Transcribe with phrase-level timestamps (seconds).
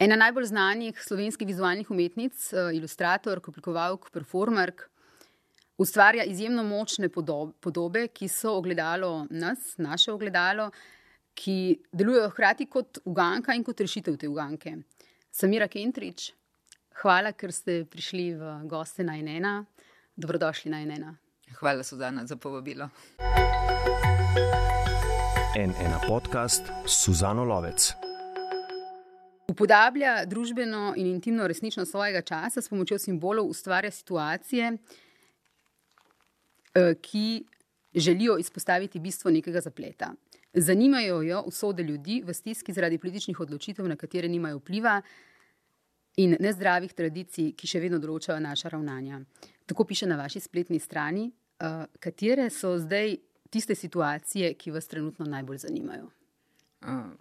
[0.00, 4.86] Ena najbolj znanih slovenskih vizualnih umetnic, uh, ilustrator, oblikovalk, performerk,
[5.76, 10.70] ustvarja izjemno močne podobe, podobe, ki so ogledalo nas, naše ogledalo,
[11.34, 14.78] ki delujejo hkrati kot uganka in kot rešitev te uganke.
[15.30, 16.32] Samira Kentrič,
[17.02, 19.58] hvala, ker ste prišli v goste na Enena.
[20.16, 21.16] Dobrodošli na Enena.
[21.60, 22.88] Hvala, Suzana, za povabilo.
[25.56, 28.09] En ena podcast Suzano Lovec.
[29.50, 34.76] Upodablja družbeno in intimno resničnost svojega časa s pomočjo simbolov, ustvarja situacije,
[36.74, 37.44] eh, ki
[37.94, 40.12] želijo izpostaviti bistvo nekega zapleta.
[40.54, 45.02] Zanimajo jo usode ljudi v stiski zaradi političnih odločitev, na katere nimajo vpliva,
[46.16, 49.20] in nezdravih tradicij, ki še vedno določajo naša ravnanja.
[49.66, 51.30] Tako piše na vaši spletni strani.
[51.60, 53.16] Uh, katere so zdaj
[53.50, 56.08] tiste situacije, ki vas trenutno najbolj zanimajo?
[56.82, 57.12] Uh,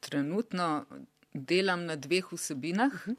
[0.00, 0.86] trenutno
[1.34, 2.92] delam na dveh vsebinah.
[2.92, 3.16] Uh -huh.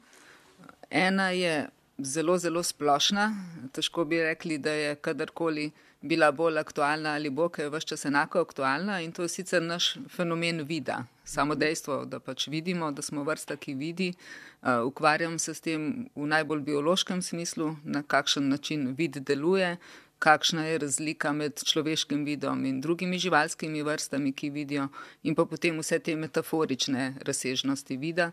[0.89, 3.35] Ena je zelo, zelo splošna.
[3.71, 8.05] Težko bi rekli, da je kadarkoli bila bolj aktualna ali bo, ker je vse čas
[8.05, 11.03] enako aktualna in to je sicer naš fenomen vida.
[11.23, 14.13] Samo dejstvo, da pač vidimo, da smo vrsta, ki vidi,
[14.61, 19.77] uh, ukvarjam se s tem v najbolj biološkem smislu, na kakšen način vid deluje,
[20.19, 24.87] kakšna je razlika med človeškim vidom in drugimi živalskimi vrstami, ki vidijo,
[25.23, 28.31] in pa potem vse te metaforične razsežnosti vida,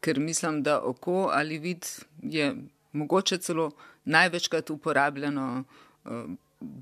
[0.00, 1.86] ker mislim, da oko ali vid
[2.22, 2.54] je
[2.92, 3.70] mogoče celo
[4.04, 5.64] največkrat uporabljeno
[6.04, 6.24] uh,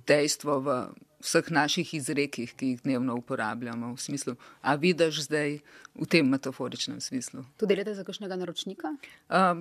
[0.07, 0.81] dejstvo v
[1.21, 5.59] vseh naših izrekih, ki jih dnevno uporabljamo, v smislu, a vidiš zdaj
[5.95, 7.45] v tem metaforičnem smislu.
[7.61, 8.95] To delate za kakšnega naročnika?
[9.29, 9.61] Uh,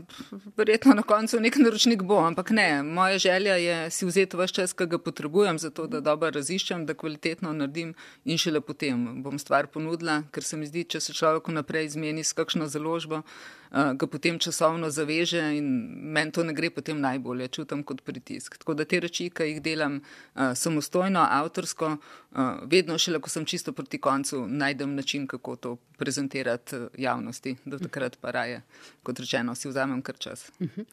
[0.57, 2.83] verjetno na koncu nek naročnik bo, ampak ne.
[2.83, 6.93] Moja želja je si vzeti vse čas, ki ga potrebujem, zato da dobro raziščem, da
[6.93, 11.51] kvalitetno naredim in šele potem bom stvar ponudila, ker se mi zdi, če se človek
[11.51, 13.23] naprej izmeni s kakšno založbo.
[13.23, 15.65] Uh, ga potem časovno zaveže, in
[16.13, 18.57] meni to ne gre potem najbolje, čutim kot pritisk.
[18.57, 23.45] Tako da te reči, ki jih delam uh, samostojno, avtorsko, uh, vedno šele, ko sem
[23.45, 28.61] čisto proti koncu, najdem način, kako to prezentirati javnosti, do takrat pa raje,
[29.03, 30.49] kot rečeno, si vzamem kar čas.
[30.59, 30.85] Uh -huh.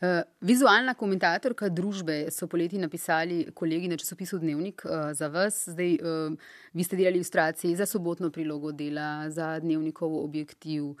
[0.00, 5.68] uh, vizualna komentatorka družbe so poleti napisali kolegi na časopisu Dnevnik uh, za vas.
[5.68, 6.38] Zdaj, uh,
[6.72, 10.96] vi ste delali ilustracije za sobotno prilogo dela, za dnevnikov objektiv, uh,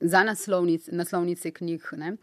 [0.00, 1.82] za naslovnic, naslovnice knjig.
[1.96, 2.16] Ne?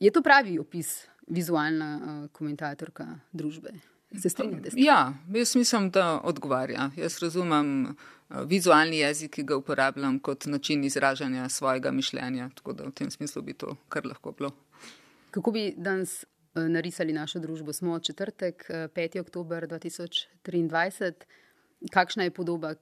[0.00, 3.72] Je to pravi opis vizualna uh, komentatorka družbe?
[4.20, 4.70] Se strinjate?
[4.76, 6.90] Ja, jaz mislim, da odgovarja.
[6.96, 7.96] Jaz razumem
[8.46, 12.50] vizualni jezik, ki ga uporabljam kot način izražanja svojega mišljenja.
[12.54, 14.50] Tako da v tem smislu bi to kar lahko bilo.
[15.30, 16.26] Kako bi danes eh,
[16.68, 17.72] narisali našo družbo?
[17.72, 19.20] Smo četrtek, 5.
[19.20, 21.12] oktober 2023.
[21.90, 22.74] Kakšna je podoba,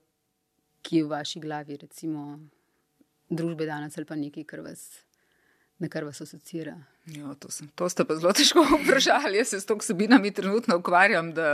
[0.83, 2.39] ki je v vaši glavi, recimo,
[3.33, 4.87] družbe danes ali pa nekaj, kar vas
[5.83, 6.77] na kar vas asocira?
[7.07, 9.41] Jo, to, sem, to ste pa zelo težko vprašali.
[9.41, 11.49] Jaz se s to vsebinami trenutno ukvarjam, da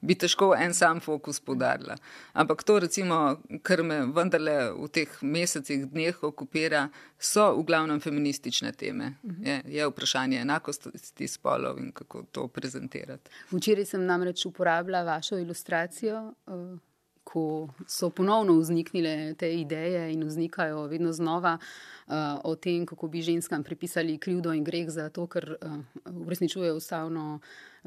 [0.00, 1.94] bi težko en sam fokus podarila.
[2.32, 3.20] Ampak to, recimo,
[3.62, 9.12] kar me vendarle v teh mesecih, dneh okupira, so v glavnem feministične teme.
[9.22, 9.46] Mhm.
[9.46, 13.30] Je, je vprašanje enakosti spolov in kako to prezentirati.
[13.54, 16.32] Včeraj sem namreč uporabila vašo ilustracijo.
[16.50, 16.87] Uh
[17.28, 23.22] ko so ponovno vzniknile te ideje in vznikajo vedno znova uh, o tem, kako bi
[23.22, 25.76] ženskam pripisali krivdo in greh za to, ker uh,
[26.24, 27.40] uresničujejo ustavno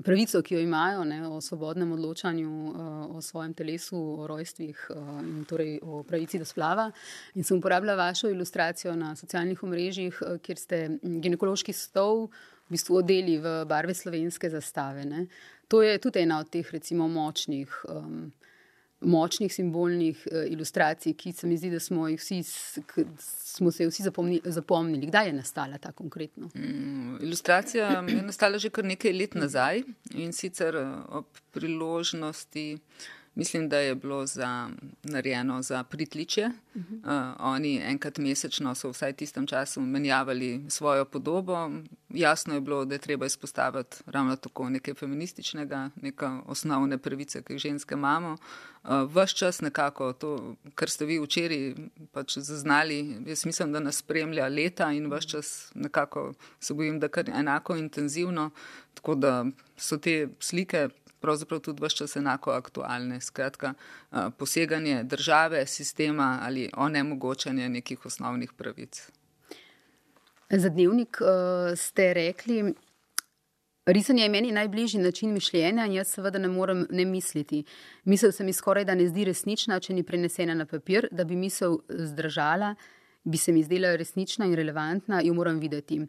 [0.06, 2.76] pravico, ki jo imajo ne, o svobodnem odločanju uh,
[3.18, 6.92] o svojem telesu, o rojstvih uh, in torej o pravici do splava.
[7.36, 12.28] In sem uporabljala vašo ilustracijo na socialnih omrežjih, uh, kjer ste ginekološki stol
[12.70, 15.06] v bistvu odeli v barve slovenske zastave.
[15.06, 15.26] Ne.
[15.68, 18.30] To je tudi ena od teh, recimo, močnih um,
[19.02, 22.42] močnih simbolnih uh, ilustracij, ki se mi zdi, da smo, vsi,
[23.20, 25.08] smo se vsi zapomni, zapomnili.
[25.08, 26.50] Kdaj je nastala ta konkretno?
[26.56, 32.78] Mm, ilustracija je nastala že kar nekaj let nazaj in sicer eh, ob priložnosti.
[33.36, 34.70] Mislim, da je bilo za,
[35.04, 36.52] narejeno za pritličje.
[36.76, 37.30] Uh -huh.
[37.32, 41.72] uh, oni enkrat mesečno so vsaj v tistem času menjavali svojo podobo.
[42.10, 47.54] Jasno je bilo, da je treba izpostaviti ravno tako nekaj feminističnega, neke osnovne pravice, ki
[47.54, 48.32] jih ženske imamo.
[48.32, 51.76] Uh, Ves čas nekako to, kar ste vi včeraj
[52.12, 57.08] pač zaznali, jaz mislim, da nas spremlja leta in ves čas nekako se bojim, da
[57.08, 58.50] kar enako intenzivno.
[58.94, 59.46] Tako da
[59.78, 60.90] so te slike
[61.22, 63.22] pravzaprav tudi vse čas enako aktualne.
[63.22, 63.74] Skratka,
[64.38, 69.10] poseganje države, sistema ali onemogočanje nekih osnovnih pravic.
[70.50, 71.18] Za dnevnik
[71.76, 72.74] ste rekli,
[73.86, 77.64] risanje je meni najbližji način mišljenja in jaz seveda ne morem ne misliti.
[78.04, 81.36] Misel se mi skoraj da ne zdi resnična, če ni prenesena na papir, da bi
[81.36, 82.76] misel zdržala
[83.24, 86.02] bi se mi zdela resnična in relevantna, jo moram videti.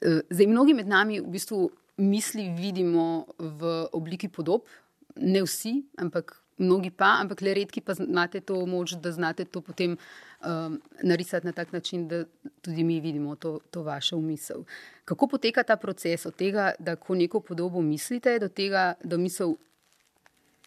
[0.00, 4.66] Eh, zdaj, mnogi med nami v bistvu misli vidimo v obliki podob,
[5.16, 9.60] ne vsi, ampak mnogi pa, ampak le redki pa imate to moč, da znate to
[9.60, 12.24] potem um, narisati na tak način, da
[12.60, 14.64] tudi mi vidimo to, to vašo misel.
[15.04, 19.54] Kako poteka ta proces od tega, da ko neko podobo mislite, do tega, da misel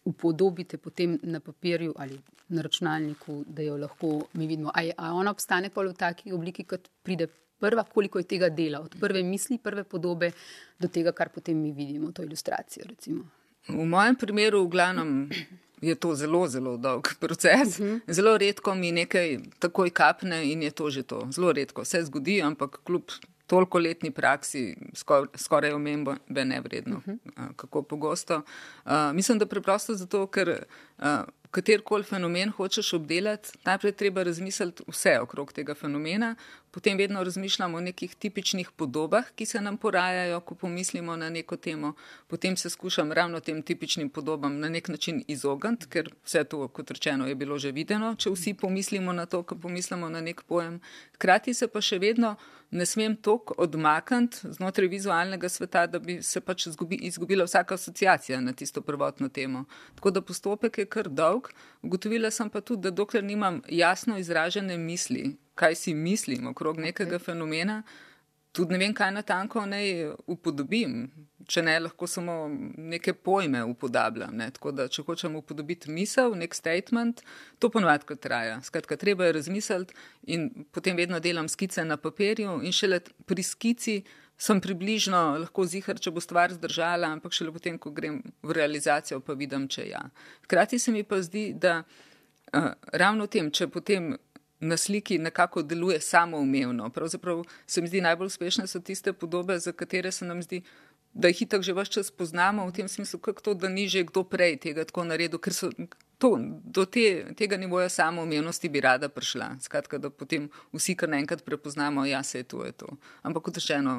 [0.04, 4.70] upodobite potem na papirju ali na računalniku, da jo lahko mi vidimo.
[4.74, 7.28] A, je, a ona obstane pa v taki obliki, kot pride
[7.60, 10.32] prva, koliko je tega dela, od prve misli, prve podobe
[10.78, 12.86] do tega, kar potem mi vidimo, to ilustracijo.
[12.88, 13.24] Recimo.
[13.68, 15.28] V mojem primeru, v glavnem,
[15.80, 17.78] je to zelo, zelo dolg proces.
[17.78, 18.00] Uh -huh.
[18.08, 21.28] Zelo redko mi nekaj takoj kapne in je to že to.
[21.30, 23.02] Zelo redko se zgodi, ampak kljub
[23.46, 27.54] toliko letni praksi, skor, skoraj omembo, be ne vredno, uh -huh.
[27.56, 28.42] kako pogosto.
[28.84, 30.64] Uh, mislim, da preprosto zato, ker.
[30.98, 31.04] Uh,
[31.50, 36.34] katerkoli fenomen hočeš obdelati, najprej treba razmisliti vse okrog tega fenomena,
[36.70, 41.56] potem vedno razmišljamo o nekih tipičnih podobah, ki se nam porajajo, ko pomislimo na neko
[41.56, 41.92] temo,
[42.28, 46.90] potem se skušam ravno tem tipičnim podobam na nek način izogniti, ker vse to, kot
[46.90, 50.80] rečeno, je bilo že videno, če vsi pomislimo na to, ko pomislimo na nek pojem.
[51.14, 52.36] Hkrati se pa še vedno
[52.70, 58.40] ne smem toliko odmakniti znotraj vizualnega sveta, da bi se pač izgubi, izgubila vsaka asociacija
[58.40, 59.64] na tisto prvotno temo.
[59.94, 61.50] Tako da postopek je kar dolg.
[61.82, 67.18] Ugotovila sem pa tudi, da dokler nimam jasno izražene misli, kaj si mislim okrog nekega
[67.18, 67.24] okay.
[67.30, 67.82] fenomena,
[68.52, 71.04] tudi ne vem, kaj na tanko naj upodobim.
[71.50, 72.34] Če ne, lahko samo
[72.78, 74.36] neke pojme upodabljam.
[74.38, 74.50] Ne?
[74.54, 77.24] Tako da, če hočem upodobiti misel, nek statement,
[77.58, 78.60] to ponovadi traja.
[78.62, 79.96] Skratka, treba je razmisliti
[80.30, 83.96] in potem vedno delam skice na papirju in šele pri skici
[84.40, 89.18] sem približno lahko zihar, če bo stvar zdržala, ampak šele potem, ko grem v realizacijo,
[89.20, 90.00] pa vidim, če ja.
[90.46, 92.70] Hkrati se mi pa zdi, da uh,
[93.02, 94.14] ravno v tem, če potem
[94.60, 96.90] na sliki nekako deluje samoumevno.
[96.90, 100.62] Pravzaprav se mi zdi najbolj uspešne so tiste podobe, za katere se nam zdi,
[101.14, 104.04] da jih itak že vse čas poznamo, v tem smislu, kako to, da ni že
[104.04, 105.70] kdo prej tega tako naredil, ker so
[106.20, 106.30] to,
[106.64, 109.54] do te, tega nivoja samoumevnosti bi rada prišla.
[109.64, 112.88] Skratka, da potem vsi kar naenkrat prepoznamo, da ja, se je to, je to.
[113.26, 113.96] Ampak kot rečeno,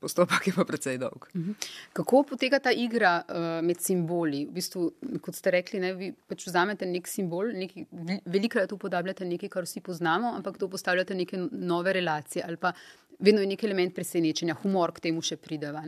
[0.00, 1.26] postopek je pa precej dolg.
[1.34, 1.58] Mhm.
[1.92, 4.44] Kako poteka ta igra uh, med simboli?
[4.46, 4.86] V bistvu,
[5.24, 7.88] kot ste rekli, ne, vi pač vzamete nek simbol, neki,
[8.24, 12.72] velikokrat upodabljate nekaj, kar vsi poznamo, ampak to postavljate neke nove relacije ali pa
[13.18, 15.82] vedno je nek element presenečenja, humor k temu še prideva.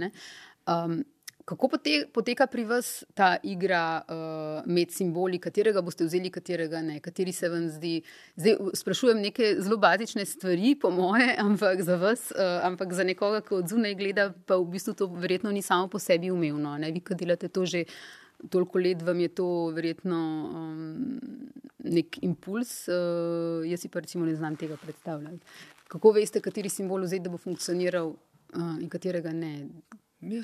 [0.67, 1.01] Um,
[1.47, 1.69] kako
[2.13, 7.49] poteka pri vas ta igra uh, med simboli, katerega boste vzeli, katerega ne, kateri se
[7.49, 8.01] vam zdi?
[8.35, 13.45] Zdaj sprašujem neke zelo bazične stvari, po moje, ampak za vas, uh, ampak za nekoga,
[13.47, 16.73] ki od zunaj gleda, pa v bistvu to verjetno ni samo po sebi umevno.
[16.83, 16.91] Ne?
[16.91, 17.85] Vi, ki delate to že
[18.51, 19.47] toliko let, vam je to
[19.77, 20.19] verjetno
[20.51, 21.21] um,
[21.87, 25.39] nek impuls, uh, jaz si pa recimo ne znam tega predstavljati.
[25.95, 29.53] Kako veste, kateri simbol vzeti, da bo funkcioniral uh, in katerega ne?
[30.21, 30.41] Ja,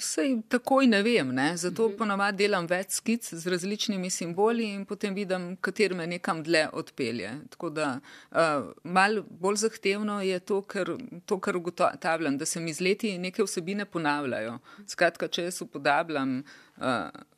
[0.48, 1.56] takoj ne vem, ne?
[1.56, 1.96] zato uh -huh.
[1.98, 7.30] ponovadi delam več skic z različnimi simboli in potem vidim, kater me nekam dlje odpelje.
[7.50, 8.38] Tako da uh,
[8.84, 10.96] malo bolj zahtevno je to, ker,
[11.26, 14.58] to, kar ugotavljam, da se mi z leti neke vsebine ponavljajo.
[14.86, 16.42] Skratka, če jaz upodabljam
[16.76, 16.84] uh,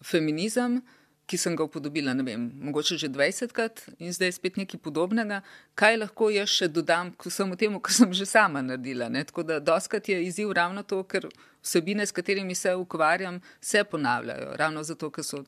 [0.02, 0.82] feminizem,
[1.26, 5.40] ki sem ga upodobila, ne vem, mogoče že 20krat in zdaj je spet nekaj podobnega,
[5.78, 9.08] kaj lahko jaz še dodam k vsemu temu, kar sem že sama naredila.
[9.08, 9.24] Ne?
[9.24, 11.28] Tako da doskrat je izziv ravno to, ker
[11.64, 15.44] vsebine, s katerimi se ukvarjam, se ponavljajo, ravno zato, ker so.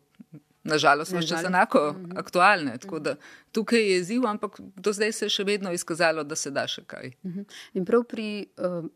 [0.67, 2.07] Nažalost, še enako uh mhm.
[2.07, 2.19] -huh.
[2.19, 2.79] aktualne.
[2.83, 3.13] Tako da
[3.53, 6.83] tukaj je izziv, ampak do zdaj se je še vedno izkazalo, da se da še
[6.87, 7.13] kaj.
[7.23, 7.39] Mhm.
[7.39, 7.45] -huh.
[7.75, 8.89] In prav pri uh,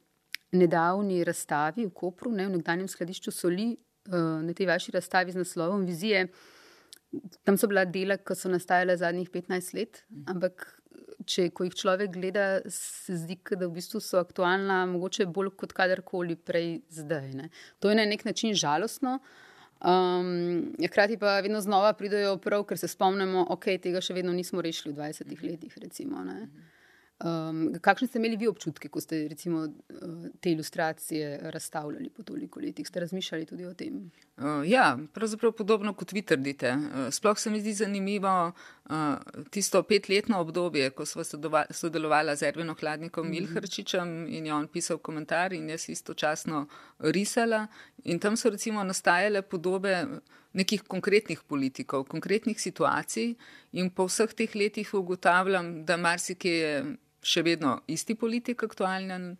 [0.52, 3.76] nedavni razstavi v Kopru, ne, v nekdanjem skladišču Soli,
[4.08, 6.28] uh, na tej vaši razstavi z naslovom Vizije,
[7.44, 10.66] Tam so bila dela, ki so nastajala zadnjih 15 let, ampak
[11.28, 16.36] če jih človek gleda, se zdi, da v bistvu so aktualna, mogoče bolj kot kadarkoli
[16.36, 17.30] prej zdaj.
[17.36, 17.50] Ne.
[17.80, 19.18] To je na nek način žalostno.
[19.80, 24.32] Um, hkrati pa vedno znova pridejo prav, ker se spomnimo, da okay, tega še vedno
[24.36, 25.78] nismo rešili v 20 letih.
[25.80, 26.24] Recimo,
[27.20, 32.60] Um, kakšne ste imeli vi občutke, ko ste recimo, eh, te ilustracije razstavljali po toliko
[32.60, 32.88] letih?
[32.88, 34.10] Ste razmišljali tudi o tem?
[34.38, 36.72] Uh, ja, pravzaprav podobno kot vi trdite.
[36.72, 38.94] Uh, sploh se mi zdi zanimivo uh,
[39.50, 41.24] tisto petletno obdobje, ko smo
[41.70, 43.40] sodelovali z Ervinom Hladnikom mm -hmm.
[43.40, 46.66] Milhrčičem in je on pisal komentar in jaz istočasno
[46.98, 47.66] risala.
[48.04, 50.06] In tam so recimo nastajale podobe
[50.52, 53.34] nekih konkretnih politikov, konkretnih situacij
[53.72, 59.34] in po vseh teh letih ugotavljam, da marsikaj je še vedno isti politik aktualen,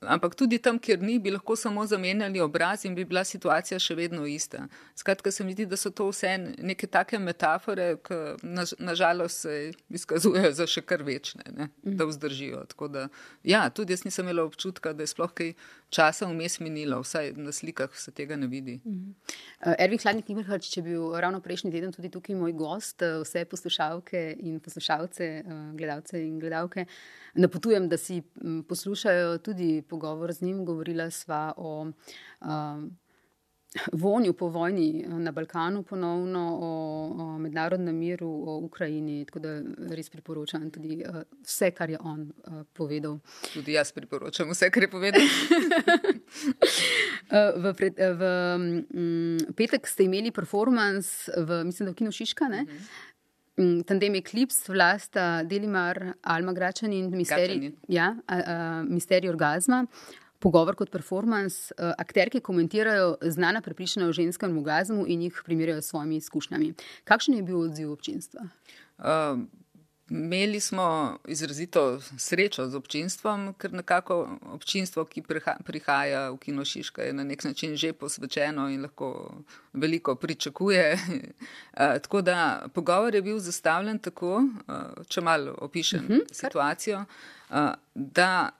[0.00, 3.94] Ampak tudi tam, kjer ni, bi lahko samo zamenjali obraz in bi bila situacija še
[3.94, 4.64] vedno ista.
[4.98, 9.54] Skratka, se mi zdi, da so to vse neke take metafore, ki nažalost na se
[9.94, 11.68] izkazujejo za še kar večne, ne?
[11.84, 12.64] da vzdržijo.
[12.90, 13.06] Da,
[13.46, 15.54] ja, tudi jaz nisem imela občutka, da je sploh kaj
[15.94, 18.80] časa vmes minilo, vsaj na slikah se tega ne vidi.
[18.82, 23.22] Uh, Ervin Hladnik Nimrhač, če bi bil ravno prejšnji teden tudi tukaj moj gost, uh,
[23.22, 26.88] vse poslušalke in poslušalce, uh, gledalce in gledalke
[27.34, 28.22] napotujem, da si
[28.68, 30.64] poslušajo tudi pogovor z njim.
[30.64, 32.90] Govorila sva o um,
[33.92, 36.70] vonju po vojni na Balkanu, ponovno o,
[37.22, 39.24] o mednarodnem miru, o Ukrajini.
[39.24, 39.60] Tako da
[39.94, 43.18] res priporočam tudi uh, vse, kar je on uh, povedal.
[43.52, 45.22] Tudi jaz priporočam vse, kar je povedal.
[47.62, 52.50] v, pred, v um, petek ste imeli performance, v, mislim, da v Kinu Šiška.
[52.50, 52.66] Uh mhm.
[52.66, 53.08] -huh.
[53.60, 58.14] Mm, tandem Eclipse, vlasta Delimar, Alma Gračani in Misterij, ja,
[58.88, 59.84] Misterij orgazma.
[60.40, 66.16] Pogovor kot performance, akterke komentirajo znana prepričanja o ženskem orgazmu in jih primerjajo s svojimi
[66.16, 66.72] izkušnjami.
[67.04, 68.46] Kakšen je bil odziv občinstva?
[68.96, 69.44] Uh,
[70.10, 75.22] Imeli smo izrazito srečo z občinstvom, ker nekako občinstvo, ki
[75.64, 79.34] prihaja v Kino Šiška, je na nek način že posvečeno in lahko
[79.72, 80.98] veliko pričakuje.
[82.02, 84.42] tako da pogovor je bil zastavljen tako,
[85.08, 87.04] če malo opišem uh mhm, -huh, situacijo,
[87.94, 88.50] da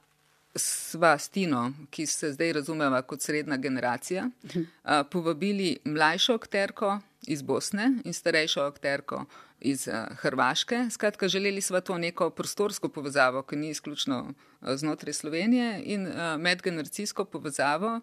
[0.54, 4.64] sva s Tino, ki se zdaj razumeva kot srednja generacija, uh mhm.
[4.85, 5.04] -huh.
[5.04, 9.25] povabili mlajšo akterko iz Bosne in starejšo akterko
[9.61, 10.87] iz uh, Hrvaške.
[10.90, 16.14] Skratka, želeli smo to neko prostorsko povezavo, ki ni izključno uh, znotraj Slovenije, in uh,
[16.38, 18.00] medgeneracijsko povezavo.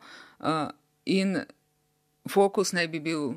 [1.05, 1.37] In
[2.29, 3.33] fokus naj bi bil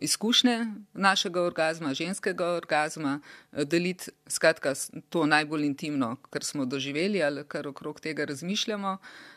[0.00, 3.20] izkušnje našega orgazma, ženskega orgazma,
[3.52, 4.74] deliti skratka,
[5.08, 8.92] to najbolj intimno, kar smo doživeli ali kar okrog tega razmišljamo.
[8.92, 9.35] Uh,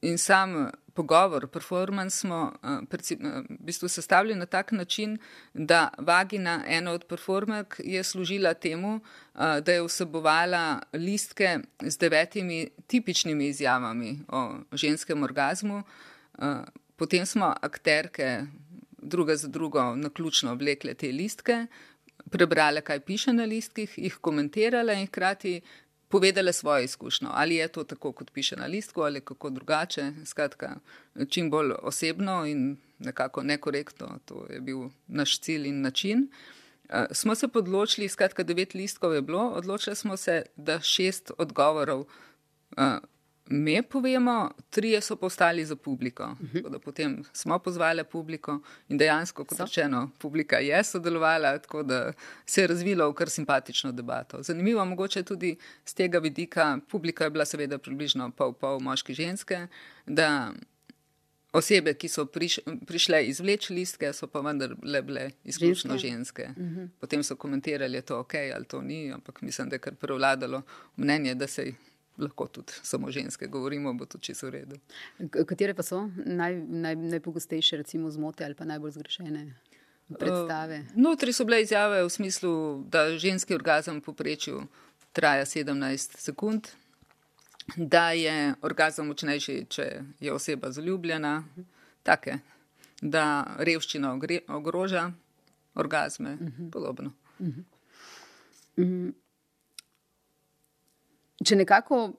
[0.00, 5.18] in sam pogovor, performance smo uh, v bistvu sestavili na tak način,
[5.54, 12.68] da vagina, ena od performerk, je služila temu, uh, da je vsebovala listke z devetimi
[12.86, 15.82] tipičnimi izjavami o ženskem orgazmu.
[16.38, 16.46] Uh,
[16.96, 18.42] potem smo akterke
[19.02, 21.66] druga za drugo na ključno oblekle te listke.
[22.30, 25.60] Prebrale, kaj piše na listkih, jih komentirale in hkrati
[26.12, 27.28] povedale svojo izkušnjo.
[27.32, 30.12] Ali je to tako, kot piše na listku, ali kako drugače.
[30.24, 30.76] Skratka,
[31.28, 36.28] čim bolj osebno in nekako nekorektno, to je bil naš cilj in način.
[36.28, 42.00] Uh, smo se odločili, skratka, devet listkov je bilo, odločili smo se, da šest odgovorov
[42.00, 42.84] uh,
[43.46, 46.22] mi povemo, trije so postali za publiko.
[46.22, 46.58] Uh mhm.
[46.58, 46.78] -huh.
[46.78, 52.12] Potem smo pozvali publiko in dejansko, kot rečeno, publika je sodelovala, tako da
[52.46, 54.42] se je razvilo v kar simpatično debato.
[54.42, 59.66] Zanimivo mogoče tudi z tega vidika, publika je bila seveda približno pol pol moški ženske,
[60.06, 60.52] da
[61.52, 66.42] osebe, ki so priš, prišle izvleč listke, so pa vendar le bile izključno ženske.
[66.42, 66.60] ženske.
[66.62, 66.80] Uh mhm.
[66.80, 66.88] -huh.
[67.00, 69.94] Potem so komentirali, da je to ok ali to ni, ampak mislim, da je kar
[69.94, 70.62] prevladalo
[70.96, 71.74] mnenje, da se je
[72.18, 74.76] lahko tudi samo ženske govorimo, bo to čisto v redu.
[75.46, 79.54] Katere pa so naj, naj, najpogostejše, recimo, zmote ali pa najbolj zgrešene?
[80.18, 80.78] Predstave.
[80.78, 84.66] Uh, notri so bile izjave v smislu, da ženski orgazem poprečju
[85.12, 86.68] traja 17 sekund,
[87.76, 89.86] da je orgazem močnejši, če
[90.20, 91.44] je oseba zaljubljena,
[92.02, 92.38] take,
[93.00, 94.12] da revščina
[94.48, 95.12] ogroža
[95.74, 96.62] orgazme, uh mhm.
[96.62, 96.70] -huh.
[96.70, 97.12] podobno.
[97.38, 97.46] Uh
[98.76, 99.12] -huh.
[101.44, 102.12] Če nekako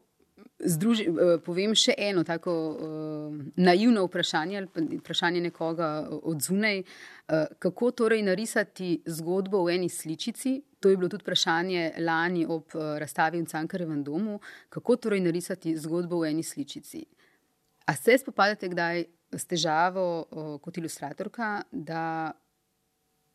[0.66, 5.90] združi, eh, povem še eno tako uh, naivno vprašanje ali vprašanje nekoga
[6.24, 10.62] od zunaj, uh, kako torej narisati zgodbo v eni sličici.
[10.80, 14.40] To je bilo tudi vprašanje lani ob uh, razstavi v Cankarevem domu.
[14.70, 17.04] Kako torej narisati zgodbo v eni sličici?
[17.86, 22.32] A se spopadate kdaj s težavo uh, kot ilustratorka, da,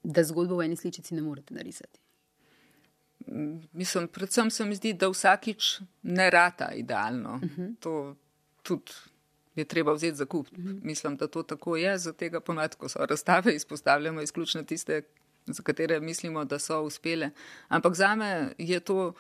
[0.03, 2.08] da zgodbo v eni sličici ne morete narisati?
[3.73, 7.35] Mislim, predvsem se mi zdi, da vsakič ne rata idealno.
[7.35, 7.63] Uh mhm.
[7.63, 7.75] -huh.
[7.81, 8.17] To
[8.63, 8.93] tudi
[9.55, 10.47] je treba vzeti za kup.
[10.53, 10.69] Uh mhm.
[10.69, 10.85] -huh.
[10.85, 15.03] Mislim, da to tako je, za tega ponad, ko so razstave, izpostavljamo izključno tiste,
[15.47, 17.31] za katere mislimo, da so uspele.
[17.69, 19.13] Ampak za me je to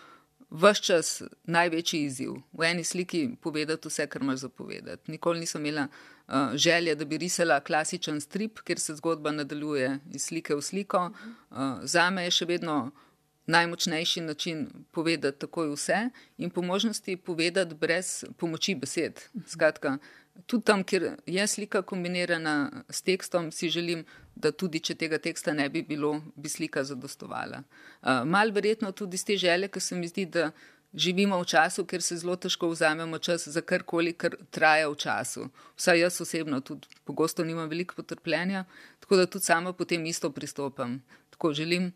[0.51, 2.33] vse čas največji izziv.
[2.53, 5.11] V eni sliki povedati vse, kar imaš zapovedati.
[5.11, 5.89] Nikoli nisem imela
[6.29, 11.11] uh, želje, da bi risala klasičen strip, kjer se zgodba nadaljuje iz slike v sliko.
[11.51, 12.91] Uh, za me je še vedno
[13.49, 19.21] najmočnejši način povedati takoj vse in po možnosti povedati brez pomoči besed.
[19.47, 19.99] Skratka,
[20.47, 25.53] tudi tam, kjer je slika kombinirana s tekstom, si želim, da tudi če tega teksta
[25.53, 27.63] ne bi bilo, bi slika zadostovala.
[28.03, 30.51] Uh, mal verjetno tudi z te želje, ker se mi zdi, da
[30.95, 35.49] živimo v času, kjer se zelo težko vzamemo čas za karkoli, kar traja v času.
[35.77, 38.65] Vsaj jaz osebno tudi pogosto nimam veliko potrpljenja,
[39.01, 41.01] tako da tudi sama potem isto pristopam.
[41.31, 41.93] Tako želim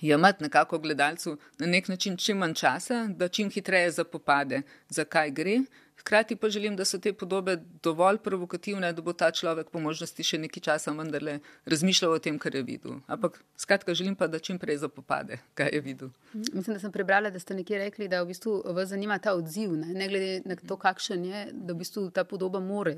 [0.00, 5.58] imeti nekako gledalcu na nek način čim manj časa, da čim hitreje zapopade, zakaj gre.
[5.96, 10.24] Hkrati pa želim, da so te podobe dovolj provokativne, da bo ta človek po možnosti
[10.26, 11.38] še nekaj časa vendarle
[11.70, 12.98] razmišljal o tem, kar je videl.
[13.06, 16.10] Ampak skratka, želim pa, da čim prej zapopade, kaj je videl.
[16.34, 19.76] Mislim, da sem prebrala, da ste nekje rekli, da v bistvu vas zanima ta odziv,
[19.78, 22.96] ne, ne glede na to, kakšen je, da v bistvu ta podoba more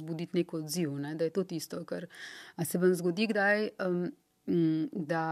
[0.00, 2.08] zbuditi nek odziv, ne, da je to tisto, kar
[2.64, 3.68] se vam zgodi kdaj.
[3.84, 4.08] Um,
[4.92, 5.24] da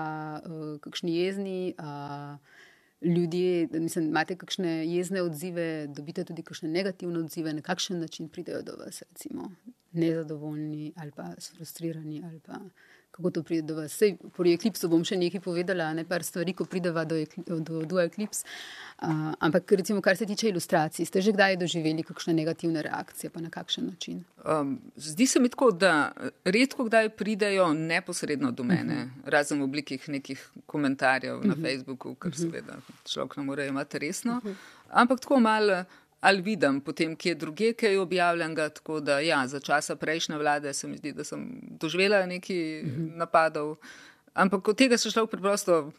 [0.45, 2.39] uh, kakšni jezni uh,
[3.03, 8.63] ljudje, mislim, imate kakšne jezne odzive, dobite tudi kakšne negativne odzive, na kakšen način pridejo
[8.63, 9.51] do vas, recimo
[9.93, 12.61] nezadovoljni ali pa frustrirani ali pa
[13.17, 13.93] kako to pride do vas.
[13.93, 18.01] Sej, pri eklipsu bom še nekaj povedala, ne par stvari, ko prideva do, do, do
[18.03, 18.45] eklips.
[18.97, 23.41] Uh, ampak, recimo, kar se tiče ilustracij, ste že kdaj doživeli kakšne negativne reakcije, pa
[23.41, 24.23] na kakšen način?
[24.45, 26.13] Um, zdi se mi tako, da
[26.45, 29.21] redko kdaj pridejo neposredno do mene, uh mhm.
[29.25, 29.31] -huh.
[29.31, 31.49] razen v obliki nekih komentarjev uh -huh.
[31.49, 31.63] na mhm.
[31.63, 32.49] Facebooku, kar uh mhm.
[32.49, 32.51] -huh.
[32.51, 34.41] seveda človek ne more imeti resno.
[34.45, 34.55] Uh -huh.
[34.91, 35.85] Ampak tako malo
[36.27, 38.69] ali vidim potem, kje druge, kaj je objavljenega.
[38.69, 41.47] Tako da, ja, za časa prejšnje vlade se mi zdi, da sem
[41.81, 43.13] doživela nekaj mhm.
[43.23, 43.77] napadov.
[44.37, 45.93] Ampak od tega se človek preprosto,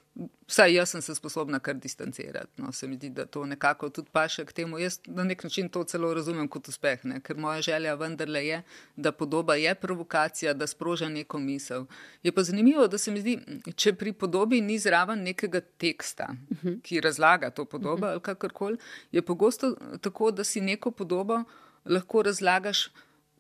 [0.45, 2.61] vsaj jaz sem se sposobna kar distancirati.
[2.61, 4.77] No, se mi zdi, da to nekako tudi paše k temu.
[4.77, 7.17] Jaz na nek način to celo razumem kot uspeh, ne?
[7.21, 8.61] ker moja želja vendarle je,
[8.95, 11.87] da podoba je provokacija, da sproža neko misel.
[12.23, 13.39] Je pa zanimivo, da se mi zdi,
[13.75, 16.79] če pri podobi ni zraven nekega teksta, mhm.
[16.85, 18.77] ki razlaga to podobo ali kakorkoli,
[19.11, 21.43] je pogosto tako, da si neko podobo
[21.85, 22.89] lahko razlagaš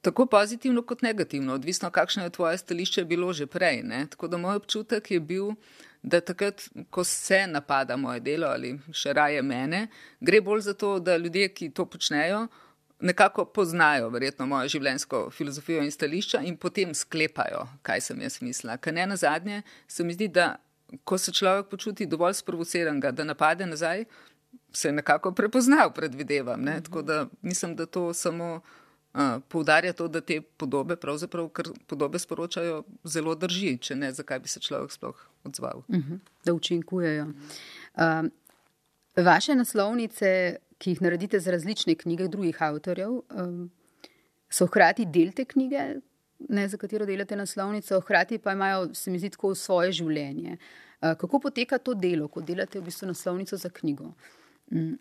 [0.01, 3.83] tako pozitivno kot negativno, odvisno kakšno je tvoje stališče bilo že prej.
[3.83, 4.05] Ne?
[4.09, 5.51] Tako da moj občutek je bil,
[6.03, 9.87] da takrat, ko se napada moje delo ali še raje mene,
[10.19, 12.47] gre bolj za to, da ljudje, ki to počnejo,
[12.99, 18.77] nekako poznajo verjetno mojo življenjsko filozofijo in stališča in potem sklepajo, kaj sem jaz mislila.
[18.77, 20.55] Ker ne na zadnje, se mi zdi, da
[21.03, 24.05] ko se človek počuti dovolj sprovociranega, da napade nazaj,
[24.73, 26.61] se nekako prepoznal, predvidevam.
[26.61, 26.79] Ne?
[26.83, 28.61] Tako da mislim, da to samo
[29.47, 34.51] poudarja to, da te podobe, pravzaprav, ker podobe sporočajo, zelo drži, če ne, zakaj bi
[34.51, 35.83] se človek sploh odzval.
[35.87, 37.25] Uh mhm, -huh, da učinkujejo.
[37.95, 38.29] Uh,
[39.15, 43.71] vaše naslovnice, ki jih naredite za različne knjige drugih avtorjev, um,
[44.49, 45.95] so hkrati del te knjige,
[46.49, 50.57] ne za katero delate naslovnico, hkrati pa imajo, se mi zdi, tako svoje življenje.
[51.01, 54.13] Uh, kako poteka to delo, ko delate v bistvu naslovnico za knjigo?
[54.71, 54.99] Um,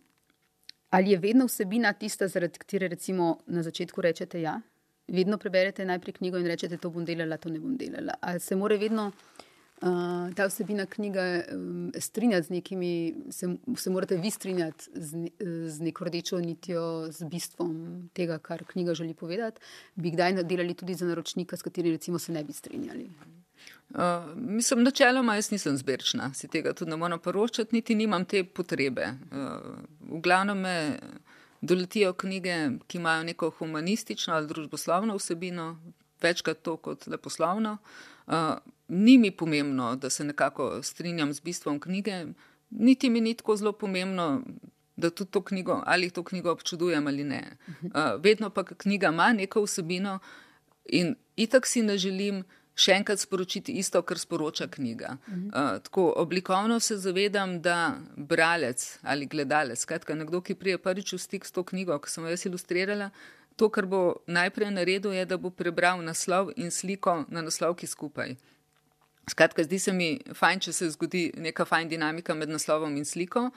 [0.96, 4.60] Ali je vedno vsebina tista, zaradi katere recimo na začetku rečete ja?
[5.08, 8.14] Vedno preberete najprej knjigo in rečete, to bom delala, to ne bom delala.
[8.20, 14.16] Ali se mora vedno uh, ta vsebina knjige um, strinjati z nekimi, se, se morate
[14.16, 15.28] vi strinjati z,
[15.68, 17.76] z neko rdečo nitjo, z bistvom
[18.16, 19.60] tega, kar knjiga želi povedati?
[19.94, 23.10] Bi kdaj delali tudi za naročnika, s katerim recimo se ne bi strinjali?
[23.90, 24.00] Uh,
[24.36, 29.06] mislim, načeloma jaz nisem zbirčna, si tega tudi ne morem poročati, niti nimam te potrebe.
[29.30, 30.98] Uh, v glavnem me
[31.60, 35.78] doletijo knjige, ki imajo neko humanistično ali družboslovno vsebino,
[36.22, 37.78] večkrat to kot leposlovno.
[38.26, 38.34] Uh,
[38.88, 42.26] ni mi pomembno, da se nekako strinjam z bistvom knjige,
[42.70, 44.42] niti mi ni tako zelo pomembno,
[44.96, 47.56] da tudi to knjigo ali to knjigo občudujem ali ne.
[47.82, 50.18] Uh, vedno pa knjiga ima neko vsebino
[50.84, 52.44] in itak si ne želim
[52.76, 55.16] še enkrat sporočiti isto, kar sporoča knjiga.
[55.28, 61.20] Uh, tako oblikovno se zavedam, da bralec ali gledalec, skratka nekdo, ki prije prvič v
[61.22, 63.10] stik s to knjigo, ki sem jo jaz ilustrirala,
[63.56, 68.36] to, kar bo najprej naredil, je, da bo prebral naslov in sliko na naslovki skupaj.
[69.26, 73.48] Skratka, zdi se mi fajn, če se zgodi neka fajn dinamika med naslovom in sliko,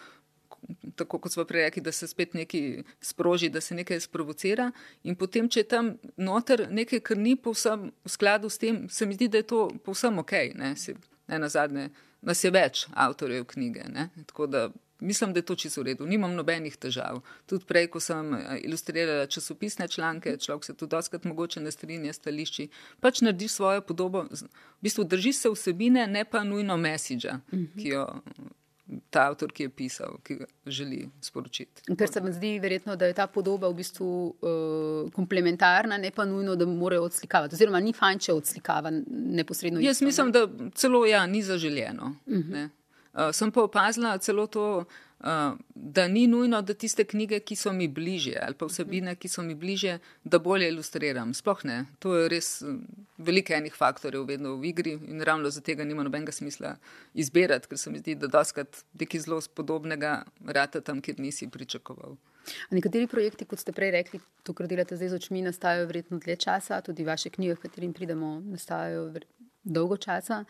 [0.95, 4.71] tako kot smo prej rekli, da se spet nekaj sproži, da se nekaj sprovocira.
[5.03, 9.05] In potem, če je tam noter nekaj, kar ni povsem v skladu s tem, se
[9.05, 10.35] mi zdi, da je to povsem ok.
[10.59, 10.95] Ne, si,
[11.27, 11.89] ne na zadnje,
[12.21, 13.87] nas je več avtorjev knjige.
[13.93, 14.67] Ne, tako da
[14.99, 16.05] mislim, da je to čisto v redu.
[16.05, 17.21] Nimam nobenih težav.
[17.45, 22.13] Tudi prej, ko sem eh, ilustrirala časopisne članke, človek se tudi doskrat mogoče ne strinja
[22.13, 24.25] stališči, pač narediš svojo podobo.
[24.31, 28.07] V bistvu držiš se vsebine, ne pa nujno mesiča, ki jo
[29.09, 31.83] ta avtor, ki je pisal, ki ga želi sporočiti.
[31.97, 36.25] Ker se mi zdi verjetno, da je ta podoba v bistvu uh, komplementarna, ne pa
[36.25, 37.55] nujno, da mora odslikavati.
[37.55, 39.81] Oziroma, ni fajn, če odslikava neposredno.
[39.83, 40.33] Jaz isto, mislim, ne?
[40.39, 42.15] da celo ja, ni zaželjeno.
[42.25, 42.69] Uh -huh.
[43.13, 44.85] uh, sem pa opazila celo to,
[45.75, 49.43] da ni nujno, da tiste knjige, ki so mi bliže, ali pa vsebine, ki so
[49.43, 51.33] mi bliže, da bolje ilustriram.
[51.33, 51.79] Sploh ne.
[51.99, 52.51] To je res
[53.17, 56.77] veliko enih faktorjev, vedno v igri in ravno za tega nima nobenega smisla
[57.13, 62.15] izbirati, ker se mi zdi, da doskrat nekaj zelo spodobnega rata tam, kjer nisi pričakoval.
[62.71, 66.19] A nekateri projekti, kot ste prej rekli, to, kar delate zdaj z očmi, nastajajo verjetno
[66.23, 69.09] dlje časa, tudi vaše knjige, v katerim pridemo, nastajajo
[69.63, 70.45] dolgo časa.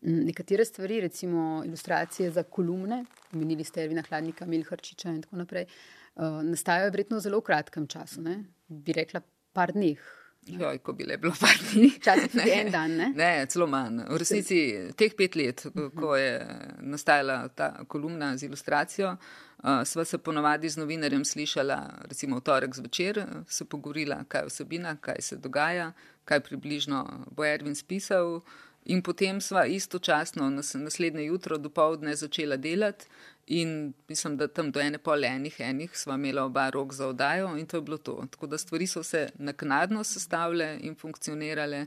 [0.00, 5.66] Nekatere stvari, recimo ilustracije za kolumne, omenili ste Ervina Hladnika, Milharčiča in tako naprej,
[6.14, 8.44] uh, nastajajo verjetno v zelo kratkem času, ne?
[8.68, 9.20] bi rekla
[9.52, 10.00] par dneh.
[10.46, 11.90] Joj, ko bi le bilo par dni.
[11.98, 12.94] Včasih tudi en dan.
[12.96, 13.10] Ne?
[13.16, 14.00] ne, celo manj.
[14.08, 14.60] V resnici
[14.96, 16.32] teh pet let, ko je
[16.80, 22.74] nastajala ta kolumna z ilustracijo, uh, sva se ponovadi z novinarjem slišala, recimo v torek
[22.74, 25.92] zvečer, se pogovorila, kaj je vsebina, kaj se dogaja,
[26.24, 27.04] kaj približno
[27.36, 28.40] bo Ervin spisal.
[28.84, 33.06] In potem sva istočasno naslednje jutro do povdne začela delati,
[33.46, 37.56] in mislim, da tam do ene pol enih, enih sva imela oba rok za oddajo,
[37.58, 38.26] in to je bilo to.
[38.30, 41.86] Tako da stvari so se naknadno sestavljale in funkcionirale.